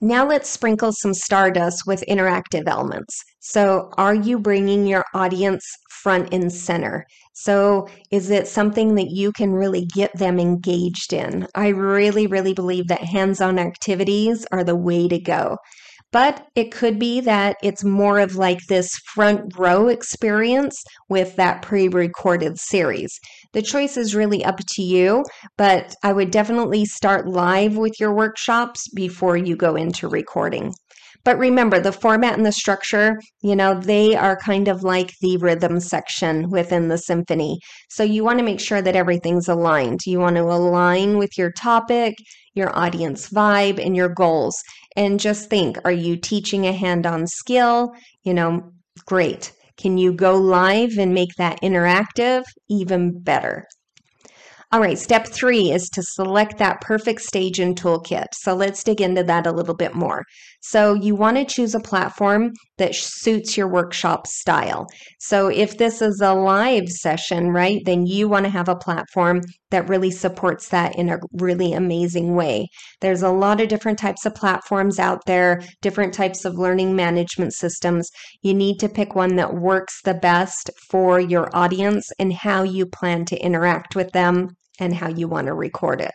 Now 0.01 0.25
let's 0.25 0.49
sprinkle 0.49 0.93
some 0.93 1.13
stardust 1.13 1.83
with 1.85 2.05
interactive 2.07 2.67
elements. 2.67 3.21
So, 3.39 3.89
are 3.97 4.15
you 4.15 4.39
bringing 4.39 4.87
your 4.87 5.03
audience 5.13 5.65
front 6.01 6.33
and 6.33 6.53
center? 6.53 7.05
So, 7.33 7.87
is 8.09 8.29
it 8.29 8.47
something 8.47 8.95
that 8.95 9.09
you 9.09 9.33
can 9.33 9.51
really 9.51 9.85
get 9.93 10.17
them 10.17 10.39
engaged 10.39 11.11
in? 11.11 11.47
I 11.53 11.69
really, 11.69 12.27
really 12.27 12.53
believe 12.53 12.87
that 12.87 13.03
hands 13.03 13.41
on 13.41 13.59
activities 13.59 14.45
are 14.53 14.63
the 14.63 14.75
way 14.75 15.09
to 15.09 15.19
go. 15.19 15.57
But 16.11 16.47
it 16.55 16.71
could 16.71 16.97
be 16.97 17.21
that 17.21 17.57
it's 17.61 17.83
more 17.83 18.19
of 18.19 18.35
like 18.35 18.59
this 18.67 18.89
front 19.13 19.57
row 19.57 19.87
experience 19.87 20.81
with 21.07 21.35
that 21.35 21.61
pre 21.61 21.87
recorded 21.87 22.57
series. 22.57 23.11
The 23.53 23.61
choice 23.61 23.97
is 23.97 24.15
really 24.15 24.45
up 24.45 24.59
to 24.75 24.83
you, 24.83 25.25
but 25.57 25.95
I 26.03 26.13
would 26.13 26.29
definitely 26.29 26.85
start 26.85 27.27
live 27.27 27.77
with 27.77 27.99
your 27.99 28.13
workshops 28.13 28.87
before 28.89 29.37
you 29.37 29.55
go 29.55 29.75
into 29.75 30.07
recording. 30.07 30.73
But 31.25 31.37
remember, 31.37 31.79
the 31.79 31.91
format 31.91 32.37
and 32.37 32.45
the 32.45 32.51
structure, 32.51 33.19
you 33.41 33.55
know, 33.55 33.79
they 33.79 34.15
are 34.15 34.37
kind 34.37 34.67
of 34.67 34.83
like 34.83 35.13
the 35.21 35.37
rhythm 35.37 35.79
section 35.79 36.49
within 36.49 36.87
the 36.87 36.97
symphony. 36.97 37.59
So 37.89 38.03
you 38.03 38.23
want 38.23 38.39
to 38.39 38.45
make 38.45 38.59
sure 38.59 38.81
that 38.81 38.95
everything's 38.95 39.49
aligned. 39.49 39.99
You 40.05 40.19
want 40.19 40.37
to 40.37 40.43
align 40.43 41.17
with 41.17 41.37
your 41.37 41.51
topic, 41.51 42.15
your 42.53 42.75
audience 42.77 43.29
vibe, 43.29 43.83
and 43.83 43.95
your 43.95 44.09
goals. 44.09 44.55
And 44.95 45.19
just 45.19 45.49
think 45.49 45.77
are 45.83 45.91
you 45.91 46.15
teaching 46.15 46.65
a 46.65 46.71
hand 46.71 47.05
on 47.05 47.27
skill? 47.27 47.91
You 48.23 48.33
know, 48.33 48.71
great. 49.05 49.51
Can 49.79 49.97
you 49.97 50.13
go 50.13 50.35
live 50.35 50.97
and 50.97 51.13
make 51.13 51.35
that 51.37 51.61
interactive? 51.61 52.43
Even 52.69 53.21
better. 53.21 53.65
All 54.71 54.79
right, 54.79 54.99
step 54.99 55.25
three 55.25 55.71
is 55.71 55.89
to 55.93 56.03
select 56.03 56.59
that 56.59 56.81
perfect 56.81 57.21
stage 57.21 57.59
and 57.59 57.75
toolkit. 57.75 58.27
So 58.33 58.53
let's 58.53 58.83
dig 58.83 59.01
into 59.01 59.23
that 59.23 59.47
a 59.47 59.51
little 59.51 59.73
bit 59.73 59.95
more. 59.95 60.25
So 60.61 60.93
you 60.93 61.15
want 61.15 61.37
to 61.37 61.45
choose 61.45 61.73
a 61.73 61.79
platform 61.79 62.51
that 62.79 62.95
suits 62.95 63.55
your 63.55 63.67
workshop 63.67 64.25
style. 64.25 64.87
So 65.19 65.47
if 65.47 65.77
this 65.77 66.01
is 66.01 66.19
a 66.21 66.33
live 66.33 66.89
session, 66.89 67.51
right, 67.51 67.81
then 67.85 68.05
you 68.05 68.27
want 68.27 68.45
to 68.45 68.49
have 68.49 68.67
a 68.67 68.75
platform 68.75 69.41
that 69.69 69.87
really 69.87 70.09
supports 70.09 70.69
that 70.69 70.97
in 70.97 71.09
a 71.09 71.19
really 71.33 71.73
amazing 71.73 72.33
way. 72.33 72.67
There's 73.01 73.21
a 73.21 73.29
lot 73.29 73.61
of 73.61 73.67
different 73.67 73.99
types 73.99 74.25
of 74.25 74.33
platforms 74.33 74.97
out 74.97 75.21
there, 75.27 75.61
different 75.81 76.13
types 76.13 76.43
of 76.43 76.57
learning 76.57 76.95
management 76.95 77.53
systems. 77.53 78.09
You 78.41 78.55
need 78.55 78.79
to 78.79 78.89
pick 78.89 79.13
one 79.13 79.35
that 79.35 79.53
works 79.53 80.01
the 80.03 80.15
best 80.15 80.71
for 80.89 81.19
your 81.19 81.55
audience 81.55 82.09
and 82.17 82.33
how 82.33 82.63
you 82.63 82.87
plan 82.87 83.25
to 83.25 83.37
interact 83.37 83.95
with 83.95 84.11
them 84.11 84.49
and 84.79 84.95
how 84.95 85.09
you 85.09 85.27
want 85.27 85.47
to 85.47 85.53
record 85.53 86.01
it. 86.01 86.13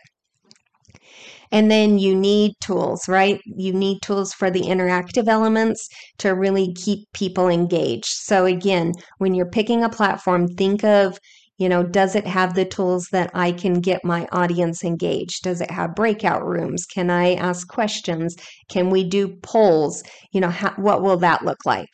And 1.51 1.69
then 1.69 1.99
you 1.99 2.15
need 2.15 2.53
tools, 2.61 3.07
right? 3.07 3.39
You 3.45 3.73
need 3.73 4.01
tools 4.01 4.33
for 4.33 4.49
the 4.49 4.61
interactive 4.61 5.27
elements 5.27 5.87
to 6.19 6.35
really 6.35 6.73
keep 6.73 7.11
people 7.13 7.47
engaged. 7.47 8.05
So, 8.05 8.45
again, 8.45 8.93
when 9.17 9.33
you're 9.33 9.49
picking 9.49 9.83
a 9.83 9.89
platform, 9.89 10.47
think 10.47 10.83
of 10.83 11.17
you 11.57 11.69
know, 11.69 11.83
does 11.83 12.15
it 12.15 12.27
have 12.27 12.53
the 12.53 12.65
tools 12.65 13.07
that 13.11 13.31
I 13.33 13.51
can 13.53 13.79
get 13.79 14.03
my 14.03 14.27
audience 14.31 14.83
engaged? 14.83 15.43
Does 15.43 15.61
it 15.61 15.71
have 15.71 15.95
breakout 15.95 16.45
rooms? 16.45 16.85
Can 16.85 17.09
I 17.09 17.35
ask 17.35 17.67
questions? 17.67 18.35
Can 18.69 18.89
we 18.89 19.03
do 19.05 19.37
polls? 19.41 20.03
You 20.33 20.41
know, 20.41 20.49
how, 20.49 20.73
what 20.75 21.01
will 21.01 21.17
that 21.17 21.45
look 21.45 21.65
like? 21.65 21.89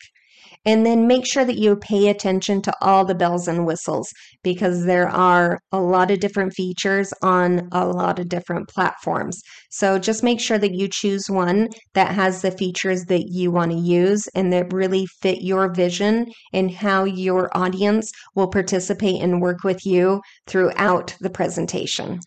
And 0.64 0.86
then 0.86 1.08
make 1.08 1.26
sure 1.26 1.44
that 1.44 1.58
you 1.58 1.74
pay 1.74 2.08
attention 2.08 2.62
to 2.62 2.72
all 2.80 3.04
the 3.04 3.16
bells 3.16 3.48
and 3.48 3.66
whistles 3.66 4.12
because 4.44 4.84
there 4.84 5.08
are 5.08 5.58
a 5.72 5.80
lot 5.80 6.10
of 6.12 6.20
different 6.20 6.52
features 6.54 7.12
on 7.20 7.68
a 7.72 7.86
lot 7.86 8.20
of 8.20 8.28
different 8.28 8.68
platforms. 8.68 9.40
So 9.70 9.98
just 9.98 10.22
make 10.22 10.40
sure 10.40 10.58
that 10.58 10.74
you 10.74 10.86
choose 10.86 11.28
one 11.28 11.68
that 11.94 12.14
has 12.14 12.42
the 12.42 12.52
features 12.52 13.04
that 13.06 13.24
you 13.28 13.50
want 13.50 13.72
to 13.72 13.78
use 13.78 14.28
and 14.36 14.52
that 14.52 14.72
really 14.72 15.06
fit 15.20 15.42
your 15.42 15.72
vision 15.72 16.26
and 16.52 16.70
how 16.70 17.04
your 17.04 17.50
audience 17.56 18.12
will 18.36 18.48
participate 18.48 19.20
and 19.20 19.40
work 19.40 19.64
with 19.64 19.84
you 19.84 20.20
throughout 20.46 21.16
the 21.20 21.30
presentation. 21.30 22.20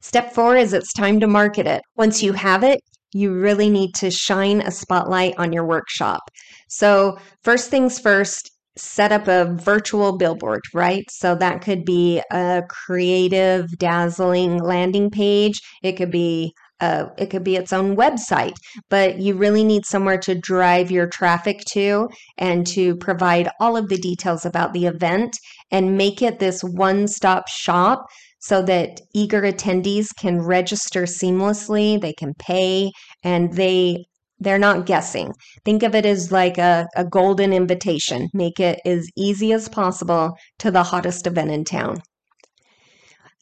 Step 0.00 0.34
four 0.34 0.54
is 0.54 0.74
it's 0.74 0.92
time 0.92 1.18
to 1.18 1.26
market 1.26 1.66
it. 1.66 1.80
Once 1.96 2.22
you 2.22 2.34
have 2.34 2.62
it, 2.62 2.78
you 3.14 3.32
really 3.32 3.70
need 3.70 3.94
to 3.94 4.10
shine 4.10 4.60
a 4.60 4.70
spotlight 4.70 5.34
on 5.38 5.52
your 5.52 5.64
workshop. 5.64 6.20
So, 6.68 7.16
first 7.42 7.70
things 7.70 7.98
first, 7.98 8.50
set 8.76 9.12
up 9.12 9.28
a 9.28 9.54
virtual 9.54 10.18
billboard, 10.18 10.62
right? 10.74 11.04
So 11.10 11.34
that 11.36 11.62
could 11.62 11.84
be 11.84 12.20
a 12.32 12.62
creative, 12.68 13.78
dazzling 13.78 14.58
landing 14.58 15.10
page. 15.10 15.60
It 15.82 15.92
could 15.92 16.10
be 16.10 16.52
uh, 16.80 17.06
it 17.16 17.30
could 17.30 17.44
be 17.44 17.54
its 17.54 17.72
own 17.72 17.96
website, 17.96 18.56
but 18.90 19.18
you 19.18 19.34
really 19.34 19.62
need 19.62 19.86
somewhere 19.86 20.18
to 20.18 20.34
drive 20.34 20.90
your 20.90 21.06
traffic 21.06 21.60
to 21.70 22.08
and 22.36 22.66
to 22.66 22.96
provide 22.96 23.48
all 23.60 23.76
of 23.76 23.88
the 23.88 23.96
details 23.96 24.44
about 24.44 24.72
the 24.72 24.84
event 24.84 25.38
and 25.70 25.96
make 25.96 26.20
it 26.20 26.40
this 26.40 26.62
one 26.62 27.06
stop 27.06 27.48
shop 27.48 28.04
so 28.44 28.60
that 28.60 29.00
eager 29.14 29.40
attendees 29.40 30.08
can 30.14 30.38
register 30.38 31.04
seamlessly, 31.04 31.98
they 31.98 32.12
can 32.12 32.34
pay, 32.34 32.92
and 33.22 33.54
they 33.54 34.04
they're 34.38 34.58
not 34.58 34.84
guessing. 34.84 35.32
Think 35.64 35.82
of 35.82 35.94
it 35.94 36.04
as 36.04 36.30
like 36.30 36.58
a, 36.58 36.86
a 36.94 37.04
golden 37.06 37.54
invitation. 37.54 38.28
Make 38.34 38.60
it 38.60 38.80
as 38.84 39.08
easy 39.16 39.52
as 39.52 39.68
possible 39.68 40.36
to 40.58 40.70
the 40.70 40.82
hottest 40.82 41.26
event 41.26 41.52
in 41.52 41.64
town. 41.64 42.02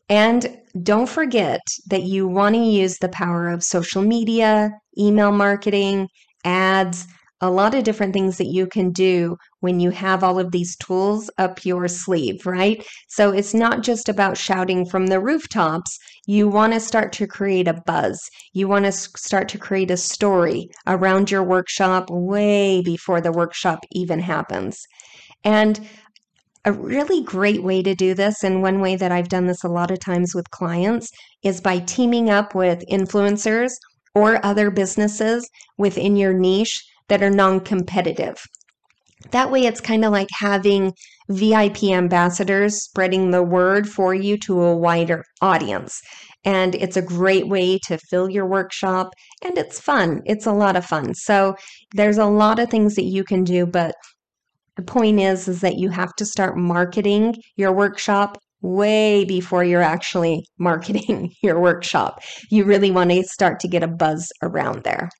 And 0.08 0.58
don't 0.82 1.08
forget 1.08 1.62
that 1.88 2.02
you 2.02 2.28
want 2.28 2.54
to 2.54 2.60
use 2.60 2.98
the 2.98 3.08
power 3.08 3.48
of 3.48 3.64
social 3.64 4.02
media, 4.02 4.70
email 4.96 5.32
marketing, 5.32 6.08
ads, 6.44 7.06
a 7.42 7.50
lot 7.50 7.74
of 7.74 7.82
different 7.82 8.14
things 8.14 8.38
that 8.38 8.46
you 8.46 8.66
can 8.68 8.92
do 8.92 9.36
when 9.60 9.80
you 9.80 9.90
have 9.90 10.22
all 10.22 10.38
of 10.38 10.52
these 10.52 10.76
tools 10.76 11.28
up 11.38 11.64
your 11.64 11.88
sleeve, 11.88 12.46
right? 12.46 12.86
So 13.08 13.30
it's 13.30 13.52
not 13.52 13.82
just 13.82 14.08
about 14.08 14.38
shouting 14.38 14.86
from 14.86 15.08
the 15.08 15.20
rooftops. 15.20 15.98
You 16.26 16.48
want 16.48 16.72
to 16.72 16.80
start 16.80 17.12
to 17.14 17.26
create 17.26 17.66
a 17.66 17.82
buzz. 17.84 18.20
You 18.52 18.68
want 18.68 18.84
to 18.84 18.92
start 18.92 19.48
to 19.50 19.58
create 19.58 19.90
a 19.90 19.96
story 19.96 20.68
around 20.86 21.32
your 21.32 21.42
workshop 21.42 22.08
way 22.10 22.80
before 22.80 23.20
the 23.20 23.32
workshop 23.32 23.80
even 23.90 24.20
happens. 24.20 24.78
And 25.42 25.86
a 26.64 26.72
really 26.72 27.24
great 27.24 27.64
way 27.64 27.82
to 27.82 27.92
do 27.92 28.14
this, 28.14 28.44
and 28.44 28.62
one 28.62 28.80
way 28.80 28.94
that 28.94 29.10
I've 29.10 29.28
done 29.28 29.48
this 29.48 29.64
a 29.64 29.68
lot 29.68 29.90
of 29.90 29.98
times 29.98 30.32
with 30.32 30.48
clients, 30.52 31.10
is 31.42 31.60
by 31.60 31.80
teaming 31.80 32.30
up 32.30 32.54
with 32.54 32.84
influencers 32.88 33.72
or 34.14 34.44
other 34.46 34.70
businesses 34.70 35.48
within 35.76 36.14
your 36.14 36.32
niche 36.32 36.84
that 37.08 37.22
are 37.22 37.30
non 37.30 37.60
competitive. 37.60 38.36
That 39.30 39.50
way, 39.50 39.66
it's 39.66 39.80
kind 39.80 40.04
of 40.04 40.12
like 40.12 40.28
having 40.38 40.92
VIP 41.28 41.84
ambassadors 41.84 42.82
spreading 42.82 43.30
the 43.30 43.42
word 43.42 43.88
for 43.88 44.14
you 44.14 44.36
to 44.38 44.60
a 44.62 44.76
wider 44.76 45.24
audience. 45.40 46.00
And 46.44 46.74
it's 46.74 46.96
a 46.96 47.02
great 47.02 47.46
way 47.48 47.78
to 47.86 47.98
fill 48.10 48.28
your 48.28 48.46
workshop, 48.46 49.10
and 49.44 49.56
it's 49.56 49.78
fun. 49.80 50.22
It's 50.26 50.46
a 50.46 50.52
lot 50.52 50.74
of 50.76 50.84
fun. 50.84 51.14
So, 51.14 51.54
there's 51.94 52.18
a 52.18 52.26
lot 52.26 52.58
of 52.58 52.68
things 52.68 52.96
that 52.96 53.04
you 53.04 53.22
can 53.22 53.44
do, 53.44 53.64
but 53.66 53.94
the 54.76 54.82
point 54.82 55.20
is 55.20 55.48
is 55.48 55.60
that 55.60 55.78
you 55.78 55.90
have 55.90 56.14
to 56.16 56.24
start 56.24 56.56
marketing 56.56 57.36
your 57.56 57.72
workshop 57.72 58.38
way 58.62 59.24
before 59.24 59.64
you're 59.64 59.82
actually 59.82 60.46
marketing 60.58 61.32
your 61.42 61.60
workshop. 61.60 62.20
You 62.50 62.64
really 62.64 62.90
want 62.90 63.10
to 63.10 63.22
start 63.24 63.60
to 63.60 63.68
get 63.68 63.82
a 63.82 63.88
buzz 63.88 64.30
around 64.42 64.84
there. 64.84 65.10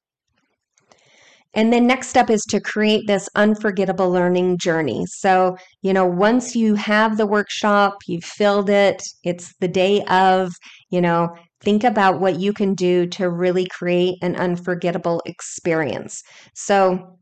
And 1.55 1.73
then 1.73 1.87
next 1.87 2.09
step 2.09 2.31
is 2.31 2.43
to 2.51 2.61
create 2.61 3.07
this 3.07 3.29
unforgettable 3.35 4.11
learning 4.11 4.59
journey. 4.59 5.05
So, 5.07 5.57
you 5.83 5.93
know, 5.93 6.07
once 6.07 6.57
you 6.57 6.75
have 6.77 7.17
the 7.17 7.27
workshop, 7.27 7.95
you've 8.07 8.25
filled 8.25 8.71
it, 8.71 9.03
it's 9.23 9.55
the 9.61 9.69
day 9.69 10.03
of, 10.05 10.53
you 10.91 11.01
know, 11.01 11.29
think 11.61 11.85
about 11.85 12.21
what 12.21 12.41
you 12.41 12.53
can 12.53 12.75
do 12.75 13.07
to 13.09 13.29
really 13.29 13.67
create 13.67 14.17
an 14.23 14.37
unforgettable 14.37 15.23
experience. 15.27 16.23
So, 16.55 17.19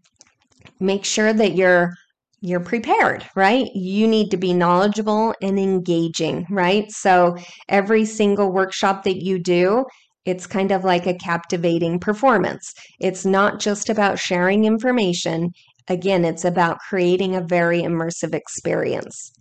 make 0.78 1.04
sure 1.04 1.32
that 1.32 1.54
you're 1.54 1.94
you're 2.42 2.60
prepared, 2.60 3.28
right? 3.36 3.68
You 3.74 4.08
need 4.08 4.30
to 4.30 4.38
be 4.38 4.54
knowledgeable 4.54 5.34
and 5.42 5.58
engaging, 5.58 6.46
right? 6.48 6.90
So 6.90 7.36
every 7.68 8.06
single 8.06 8.50
workshop 8.50 9.04
that 9.04 9.22
you 9.22 9.38
do, 9.38 9.84
it's 10.30 10.46
kind 10.46 10.70
of 10.70 10.84
like 10.84 11.06
a 11.06 11.14
captivating 11.14 11.98
performance. 11.98 12.72
It's 13.00 13.26
not 13.26 13.58
just 13.58 13.90
about 13.90 14.18
sharing 14.18 14.64
information. 14.64 15.50
Again, 15.88 16.24
it's 16.24 16.44
about 16.44 16.78
creating 16.78 17.34
a 17.34 17.40
very 17.40 17.82
immersive 17.82 18.32
experience. 18.32 19.32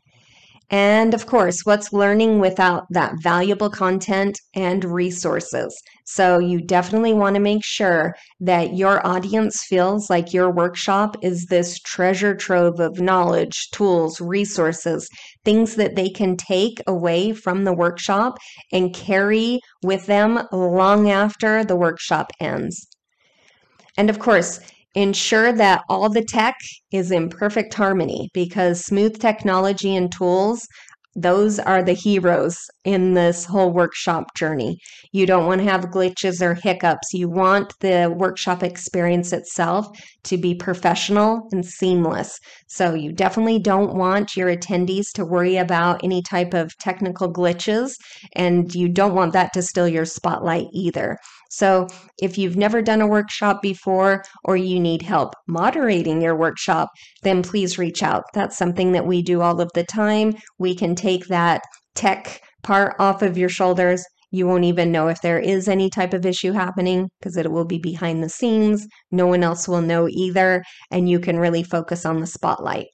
And 0.71 1.15
of 1.15 1.25
course, 1.25 1.61
what's 1.63 1.91
learning 1.91 2.39
without 2.39 2.85
that 2.91 3.13
valuable 3.21 3.71
content 3.71 4.39
and 4.53 4.85
resources? 4.85 5.75
So, 6.05 6.37
you 6.37 6.61
definitely 6.61 7.13
want 7.13 7.35
to 7.35 7.39
make 7.39 7.63
sure 7.63 8.15
that 8.39 8.75
your 8.75 9.05
audience 9.05 9.63
feels 9.63 10.09
like 10.09 10.33
your 10.33 10.51
workshop 10.51 11.17
is 11.23 11.45
this 11.45 11.79
treasure 11.79 12.35
trove 12.35 12.79
of 12.79 12.99
knowledge, 12.99 13.69
tools, 13.71 14.21
resources, 14.21 15.09
things 15.43 15.75
that 15.75 15.95
they 15.95 16.09
can 16.09 16.37
take 16.37 16.81
away 16.85 17.33
from 17.33 17.63
the 17.63 17.73
workshop 17.73 18.37
and 18.71 18.93
carry 18.93 19.59
with 19.83 20.05
them 20.05 20.39
long 20.51 21.09
after 21.09 21.63
the 21.63 21.75
workshop 21.75 22.31
ends. 22.39 22.87
And 23.97 24.09
of 24.09 24.19
course, 24.19 24.59
Ensure 24.95 25.53
that 25.53 25.83
all 25.87 26.09
the 26.09 26.23
tech 26.23 26.55
is 26.91 27.11
in 27.11 27.29
perfect 27.29 27.73
harmony 27.73 28.29
because 28.33 28.83
smooth 28.83 29.19
technology 29.19 29.95
and 29.95 30.11
tools 30.11 30.67
those 31.15 31.59
are 31.59 31.83
the 31.83 31.93
heroes 31.93 32.57
in 32.85 33.13
this 33.13 33.43
whole 33.45 33.71
workshop 33.71 34.25
journey. 34.37 34.77
You 35.11 35.25
don't 35.25 35.47
want 35.47 35.59
to 35.59 35.69
have 35.69 35.85
glitches 35.85 36.41
or 36.41 36.53
hiccups. 36.53 37.13
You 37.13 37.29
want 37.29 37.73
the 37.81 38.13
workshop 38.15 38.63
experience 38.63 39.33
itself 39.33 39.87
to 40.25 40.37
be 40.37 40.53
professional 40.55 41.47
and 41.51 41.65
seamless. 41.65 42.39
So, 42.67 42.93
you 42.93 43.11
definitely 43.11 43.59
don't 43.59 43.95
want 43.95 44.37
your 44.37 44.55
attendees 44.55 45.11
to 45.15 45.25
worry 45.25 45.57
about 45.57 46.03
any 46.03 46.21
type 46.21 46.53
of 46.53 46.77
technical 46.77 47.31
glitches, 47.31 47.95
and 48.35 48.73
you 48.73 48.87
don't 48.87 49.15
want 49.15 49.33
that 49.33 49.51
to 49.53 49.61
steal 49.61 49.87
your 49.87 50.05
spotlight 50.05 50.67
either. 50.73 51.17
So, 51.49 51.87
if 52.21 52.37
you've 52.37 52.57
never 52.57 52.81
done 52.81 53.01
a 53.01 53.07
workshop 53.07 53.61
before 53.61 54.23
or 54.43 54.55
you 54.55 54.79
need 54.79 55.01
help 55.01 55.33
moderating 55.47 56.21
your 56.21 56.35
workshop, 56.35 56.89
then 57.23 57.41
please 57.41 57.79
reach 57.79 58.03
out. 58.03 58.23
That's 58.33 58.57
something 58.57 58.91
that 58.91 59.07
we 59.07 59.21
do 59.23 59.41
all 59.41 59.59
of 59.59 59.71
the 59.73 59.83
time. 59.83 60.35
We 60.59 60.75
can 60.75 60.95
take 60.95 61.25
that 61.27 61.61
tech 61.95 62.41
part 62.61 62.95
off 62.99 63.21
of 63.23 63.37
your 63.37 63.49
shoulders. 63.49 64.03
You 64.31 64.45
won't 64.45 64.65
even 64.65 64.91
know 64.91 65.07
if 65.07 65.21
there 65.21 65.39
is 65.39 65.67
any 65.67 65.89
type 65.89 66.13
of 66.13 66.25
issue 66.25 66.51
happening 66.51 67.09
because 67.19 67.35
it 67.35 67.51
will 67.51 67.65
be 67.65 67.79
behind 67.79 68.23
the 68.23 68.29
scenes. 68.29 68.85
No 69.11 69.25
one 69.25 69.43
else 69.43 69.67
will 69.67 69.81
know 69.81 70.07
either, 70.07 70.63
and 70.91 71.09
you 71.09 71.19
can 71.19 71.39
really 71.39 71.63
focus 71.63 72.05
on 72.05 72.19
the 72.19 72.27
spotlight. 72.27 72.87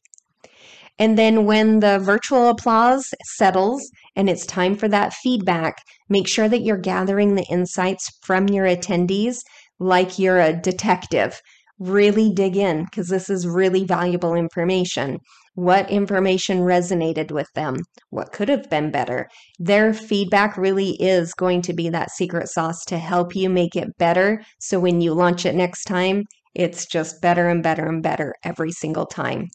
And 0.97 1.17
then 1.17 1.45
when 1.45 1.81
the 1.81 1.99
virtual 1.99 2.47
applause 2.47 3.13
settles 3.25 3.89
and 4.15 4.29
it's 4.29 4.45
time 4.45 4.75
for 4.75 4.87
that 4.87 5.13
feedback, 5.13 5.81
make 6.07 6.27
sure 6.27 6.47
that 6.47 6.61
you're 6.61 6.77
gathering 6.77 7.35
the 7.35 7.45
insights 7.49 8.09
from 8.23 8.47
your 8.47 8.65
attendees 8.65 9.39
like 9.77 10.17
you're 10.17 10.39
a 10.39 10.53
detective. 10.53 11.41
Really 11.79 12.31
dig 12.33 12.55
in 12.55 12.85
because 12.85 13.09
this 13.09 13.29
is 13.29 13.45
really 13.45 13.83
valuable 13.83 14.33
information. 14.33 15.19
What 15.55 15.89
information 15.89 16.59
resonated 16.59 17.31
with 17.31 17.47
them? 17.55 17.77
What 18.09 18.31
could 18.31 18.47
have 18.47 18.69
been 18.69 18.91
better? 18.91 19.27
Their 19.59 19.93
feedback 19.93 20.57
really 20.57 20.91
is 21.01 21.33
going 21.33 21.61
to 21.63 21.73
be 21.73 21.89
that 21.89 22.11
secret 22.11 22.47
sauce 22.47 22.85
to 22.85 22.97
help 22.97 23.35
you 23.35 23.49
make 23.49 23.75
it 23.75 23.97
better. 23.97 24.43
So 24.59 24.79
when 24.79 25.01
you 25.01 25.13
launch 25.13 25.45
it 25.45 25.55
next 25.55 25.83
time, 25.85 26.23
it's 26.53 26.85
just 26.85 27.21
better 27.21 27.49
and 27.49 27.61
better 27.61 27.85
and 27.85 28.01
better 28.01 28.33
every 28.45 28.71
single 28.71 29.05
time. 29.05 29.47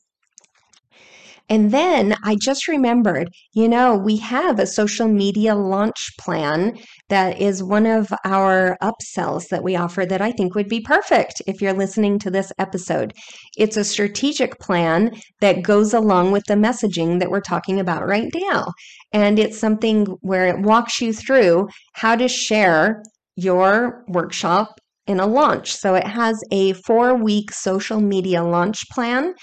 And 1.51 1.73
then 1.73 2.15
I 2.23 2.37
just 2.41 2.69
remembered, 2.69 3.29
you 3.53 3.69
know, 3.69 3.97
we 3.97 4.17
have 4.19 4.61
a 4.61 4.67
social 4.67 5.09
media 5.09 5.57
launch 5.57 6.11
plan 6.19 6.79
that 7.09 7.41
is 7.41 7.61
one 7.63 7.87
of 7.87 8.13
our 8.25 8.79
upsells 8.81 9.49
that 9.49 9.65
we 9.65 9.75
offer 9.75 10.07
that 10.07 10.23
I 10.23 10.31
think 10.31 10.55
would 10.55 10.69
be 10.69 10.81
perfect 10.81 11.43
if 11.49 11.61
you're 11.61 11.73
listening 11.73 12.21
to 12.21 12.31
this 12.31 12.53
episode. 12.61 13.13
It's 13.59 13.77
a 13.77 13.83
strategic 13.83 14.61
plan 14.61 15.11
that 15.41 15.63
goes 15.63 15.93
along 15.93 16.31
with 16.31 16.45
the 16.47 16.55
messaging 16.55 17.19
that 17.19 17.31
we're 17.31 17.41
talking 17.41 17.81
about 17.81 18.07
right 18.07 18.31
now. 18.33 18.67
And 19.13 19.41
it's 19.41 19.59
something 19.59 20.07
where 20.21 20.47
it 20.47 20.61
walks 20.61 21.01
you 21.01 21.13
through 21.13 21.69
how 21.95 22.15
to 22.15 22.29
share 22.29 23.03
your 23.35 24.05
workshop 24.07 24.79
in 25.09 25.19
a 25.19 25.27
launch. 25.27 25.75
So 25.75 25.97
it 25.97 26.07
has 26.07 26.41
a 26.53 26.75
four 26.75 27.17
week 27.17 27.51
social 27.51 28.01
media 28.01 28.45
launch 28.45 28.89
plan. 28.91 29.35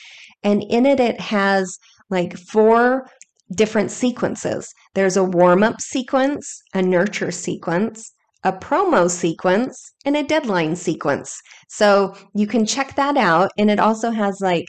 And 0.44 0.64
in 0.70 0.86
it, 0.86 1.02
it 1.02 1.20
has 1.20 1.78
like 2.10 2.38
four 2.38 3.08
different 3.56 3.92
sequences. 3.92 4.68
There's 4.94 5.18
a 5.18 5.24
warm 5.24 5.64
up 5.64 5.80
sequence, 5.82 6.62
a 6.74 6.82
nurture 6.82 7.32
sequence, 7.32 8.12
a 8.44 8.52
promo 8.52 9.10
sequence, 9.10 9.92
and 10.06 10.16
a 10.16 10.24
deadline 10.24 10.76
sequence. 10.76 11.36
So 11.70 12.16
you 12.34 12.48
can 12.48 12.66
check 12.66 12.96
that 12.96 13.18
out. 13.18 13.52
And 13.58 13.72
it 13.72 13.80
also 13.80 14.12
has 14.12 14.40
like 14.42 14.66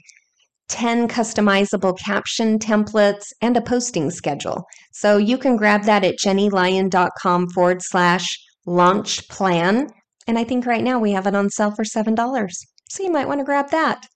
10 0.69 1.09
customizable 1.09 1.99
caption 1.99 2.59
templates 2.59 3.27
and 3.41 3.57
a 3.57 3.63
posting 3.63 4.11
schedule. 4.11 4.65
So 4.93 5.17
you 5.17 5.39
can 5.39 5.57
grab 5.57 5.85
that 5.85 6.05
at 6.05 6.19
jennielyon.com 6.19 7.49
forward 7.51 7.83
slash 7.83 8.39
launch 8.67 9.29
plan. 9.29 9.89
And 10.27 10.39
I 10.39 10.45
think 10.45 10.67
right 10.67 10.85
now 10.85 10.99
we 10.99 11.13
have 11.13 11.27
it 11.27 11.35
on 11.35 11.49
sale 11.51 11.73
for 11.75 11.85
$7. 11.85 12.51
So 12.91 13.03
you 13.03 13.11
might 13.11 13.27
want 13.29 13.41
to 13.41 13.45
grab 13.45 13.71
that. 13.71 14.07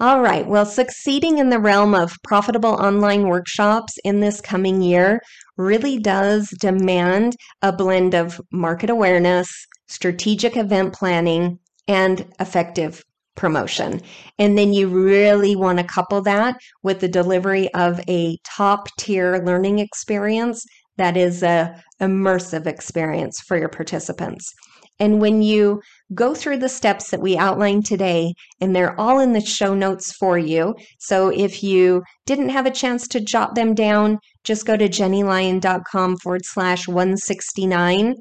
All 0.00 0.22
right. 0.22 0.46
Well, 0.46 0.64
succeeding 0.64 1.36
in 1.36 1.50
the 1.50 1.58
realm 1.58 1.94
of 1.94 2.16
profitable 2.24 2.70
online 2.70 3.28
workshops 3.28 3.98
in 4.02 4.20
this 4.20 4.40
coming 4.40 4.80
year 4.80 5.20
really 5.58 5.98
does 5.98 6.48
demand 6.58 7.36
a 7.60 7.70
blend 7.70 8.14
of 8.14 8.40
market 8.50 8.88
awareness, 8.88 9.50
strategic 9.88 10.56
event 10.56 10.94
planning, 10.94 11.58
and 11.86 12.26
effective 12.40 13.02
promotion. 13.36 14.00
And 14.38 14.56
then 14.56 14.72
you 14.72 14.88
really 14.88 15.54
want 15.54 15.76
to 15.78 15.84
couple 15.84 16.22
that 16.22 16.56
with 16.82 17.00
the 17.00 17.08
delivery 17.08 17.72
of 17.74 18.00
a 18.08 18.38
top 18.56 18.88
tier 18.98 19.42
learning 19.44 19.80
experience 19.80 20.64
that 20.96 21.18
is 21.18 21.42
a 21.42 21.78
immersive 22.00 22.66
experience 22.66 23.38
for 23.40 23.58
your 23.58 23.68
participants. 23.68 24.50
And 24.98 25.20
when 25.20 25.42
you 25.42 25.82
go 26.14 26.34
through 26.34 26.58
the 26.58 26.68
steps 26.68 27.10
that 27.10 27.20
we 27.20 27.36
outlined 27.36 27.86
today, 27.86 28.34
and 28.60 28.74
they're 28.74 28.98
all 28.98 29.20
in 29.20 29.32
the 29.32 29.40
show 29.40 29.74
notes 29.74 30.12
for 30.12 30.38
you. 30.38 30.74
So 30.98 31.28
if 31.28 31.62
you 31.62 32.02
didn't 32.26 32.50
have 32.50 32.66
a 32.66 32.70
chance 32.70 33.06
to 33.08 33.20
jot 33.20 33.54
them 33.54 33.74
down, 33.74 34.18
just 34.44 34.66
go 34.66 34.76
to 34.76 34.88
jennielyon.com 34.88 36.16
forward 36.18 36.42
slash 36.44 36.88
169. 36.88 38.14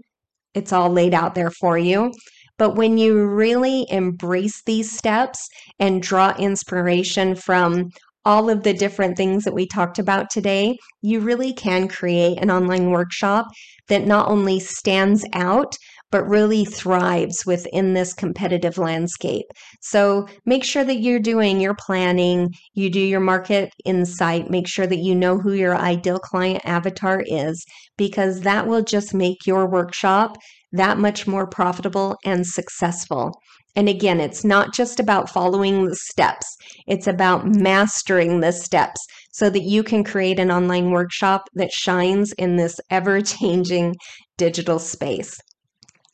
It's 0.54 0.74
all 0.74 0.90
laid 0.90 1.14
out 1.14 1.36
there 1.36 1.52
for 1.52 1.78
you. 1.78 2.12
But 2.58 2.76
when 2.76 2.98
you 2.98 3.26
really 3.26 3.88
embrace 3.90 4.62
these 4.66 4.92
steps 4.92 5.48
and 5.80 6.02
draw 6.02 6.36
inspiration 6.38 7.36
from 7.36 7.90
all 8.26 8.50
of 8.50 8.64
the 8.64 8.74
different 8.74 9.16
things 9.16 9.46
that 9.46 9.54
we 9.54 9.66
talked 9.66 9.98
about 9.98 10.30
today, 10.30 10.78
you 11.02 11.22
really 11.22 11.54
can 11.54 11.88
create 11.88 12.38
an 12.40 12.52
online 12.52 12.92
workshop 12.92 13.48
that 13.88 14.06
not 14.06 14.28
only 14.28 14.60
stands 14.60 15.26
out, 15.34 15.74
but 16.12 16.28
really 16.28 16.66
thrives 16.66 17.46
within 17.46 17.94
this 17.94 18.14
competitive 18.14 18.78
landscape. 18.78 19.46
So 19.82 20.28
make 20.46 20.64
sure 20.64 20.84
that 20.84 21.00
you're 21.00 21.20
doing 21.20 21.60
your 21.60 21.76
planning, 21.76 22.54
you 22.74 22.90
do 22.90 23.00
your 23.00 23.20
market 23.20 23.72
insight, 23.86 24.50
make 24.50 24.68
sure 24.68 24.88
that 24.88 25.00
you 25.00 25.16
know 25.16 25.38
who 25.38 25.54
your 25.54 25.76
ideal 25.76 26.20
client 26.20 26.62
avatar 26.66 27.24
is, 27.26 27.64
because 27.98 28.42
that 28.42 28.68
will 28.68 28.84
just 28.84 29.14
make 29.14 29.46
your 29.46 29.70
workshop 29.70 30.38
that 30.72 30.98
much 30.98 31.28
more 31.28 31.48
profitable 31.48 32.16
and 32.26 32.46
successful. 32.46 33.34
And 33.76 33.88
again, 33.88 34.20
it's 34.20 34.44
not 34.44 34.74
just 34.74 35.00
about 35.00 35.30
following 35.30 35.86
the 35.86 35.96
steps, 35.96 36.48
it's 36.88 37.08
about 37.08 37.46
mastering 37.46 38.40
the 38.40 38.52
steps 38.52 39.00
so 39.32 39.50
that 39.50 39.64
you 39.64 39.84
can 39.84 40.04
create 40.04 40.40
an 40.40 40.52
online 40.52 40.92
workshop 40.92 41.44
that 41.54 41.72
shines 41.72 42.34
in 42.34 42.56
this 42.56 42.80
ever 42.90 43.22
changing 43.22 43.96
digital 44.38 44.80
space. 44.80 45.38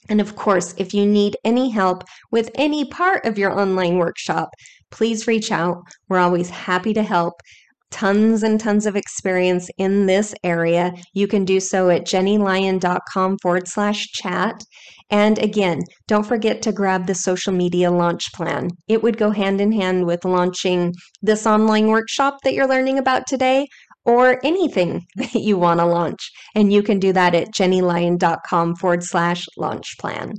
And 0.10 0.22
of 0.22 0.36
course, 0.36 0.74
if 0.78 0.94
you 0.94 1.06
need 1.06 1.38
any 1.44 1.70
help 1.70 2.04
with 2.32 2.52
any 2.56 2.86
part 2.86 3.26
of 3.26 3.38
your 3.38 3.58
online 3.58 3.98
workshop, 3.98 4.50
please 4.91 5.28
reach 5.28 5.52
out. 5.52 5.82
We're 6.10 6.20
always 6.20 6.50
happy 6.50 6.94
to 6.94 7.04
help. 7.04 7.34
Tons 7.91 8.44
and 8.44 8.60
tons 8.60 8.86
of 8.86 8.96
experience 8.96 9.70
in 9.78 10.06
this 10.06 10.34
area. 10.44 10.94
You 11.13 11.28
can 11.28 11.46
do 11.46 11.60
so 11.60 11.89
at 11.89 12.06
jennielyon.com 12.06 13.38
forward 13.41 13.68
slash 13.68 14.08
chat. 14.08 14.62
And 15.12 15.38
again, 15.38 15.82
don't 16.08 16.26
forget 16.26 16.62
to 16.63 16.72
grab 16.72 17.06
the 17.06 17.15
social 17.15 17.54
media 17.54 17.91
launch 17.91 18.34
plan. 18.34 18.70
It 18.88 19.04
would 19.04 19.18
go 19.18 19.30
hand 19.30 19.62
in 19.62 19.72
hand 19.72 20.06
with 20.08 20.26
launching 20.26 20.94
this 21.22 21.46
online 21.46 21.88
workshop 21.88 22.39
that 22.44 22.54
you're 22.54 22.68
learning 22.68 22.98
about 22.98 23.28
today 23.28 23.68
or 24.06 24.39
anything 24.44 25.06
that 25.15 25.34
you 25.34 25.58
want 25.58 25.80
to 25.80 25.86
launch. 25.86 26.32
And 26.54 26.72
you 26.72 26.84
can 26.84 27.00
do 27.00 27.13
that 27.13 27.36
at 27.36 27.54
jennielyon.com 27.54 28.76
forward 28.76 29.04
slash 29.04 29.46
launch 29.58 29.98
plan. 29.98 30.36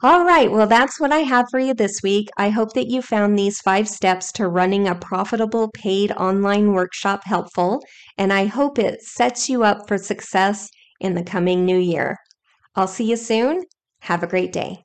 All 0.00 0.24
right, 0.24 0.48
well, 0.48 0.68
that's 0.68 1.00
what 1.00 1.10
I 1.10 1.18
have 1.18 1.46
for 1.50 1.58
you 1.58 1.74
this 1.74 2.00
week. 2.04 2.28
I 2.36 2.50
hope 2.50 2.74
that 2.74 2.86
you 2.86 3.02
found 3.02 3.36
these 3.36 3.60
five 3.60 3.88
steps 3.88 4.30
to 4.32 4.46
running 4.46 4.86
a 4.86 4.94
profitable 4.94 5.72
paid 5.72 6.12
online 6.12 6.72
workshop 6.72 7.22
helpful, 7.24 7.82
and 8.16 8.32
I 8.32 8.46
hope 8.46 8.78
it 8.78 9.02
sets 9.02 9.48
you 9.48 9.64
up 9.64 9.88
for 9.88 9.98
success 9.98 10.68
in 11.00 11.14
the 11.14 11.24
coming 11.24 11.64
new 11.64 11.78
year. 11.78 12.16
I'll 12.76 12.86
see 12.86 13.10
you 13.10 13.16
soon. 13.16 13.64
Have 14.02 14.22
a 14.22 14.28
great 14.28 14.52
day. 14.52 14.84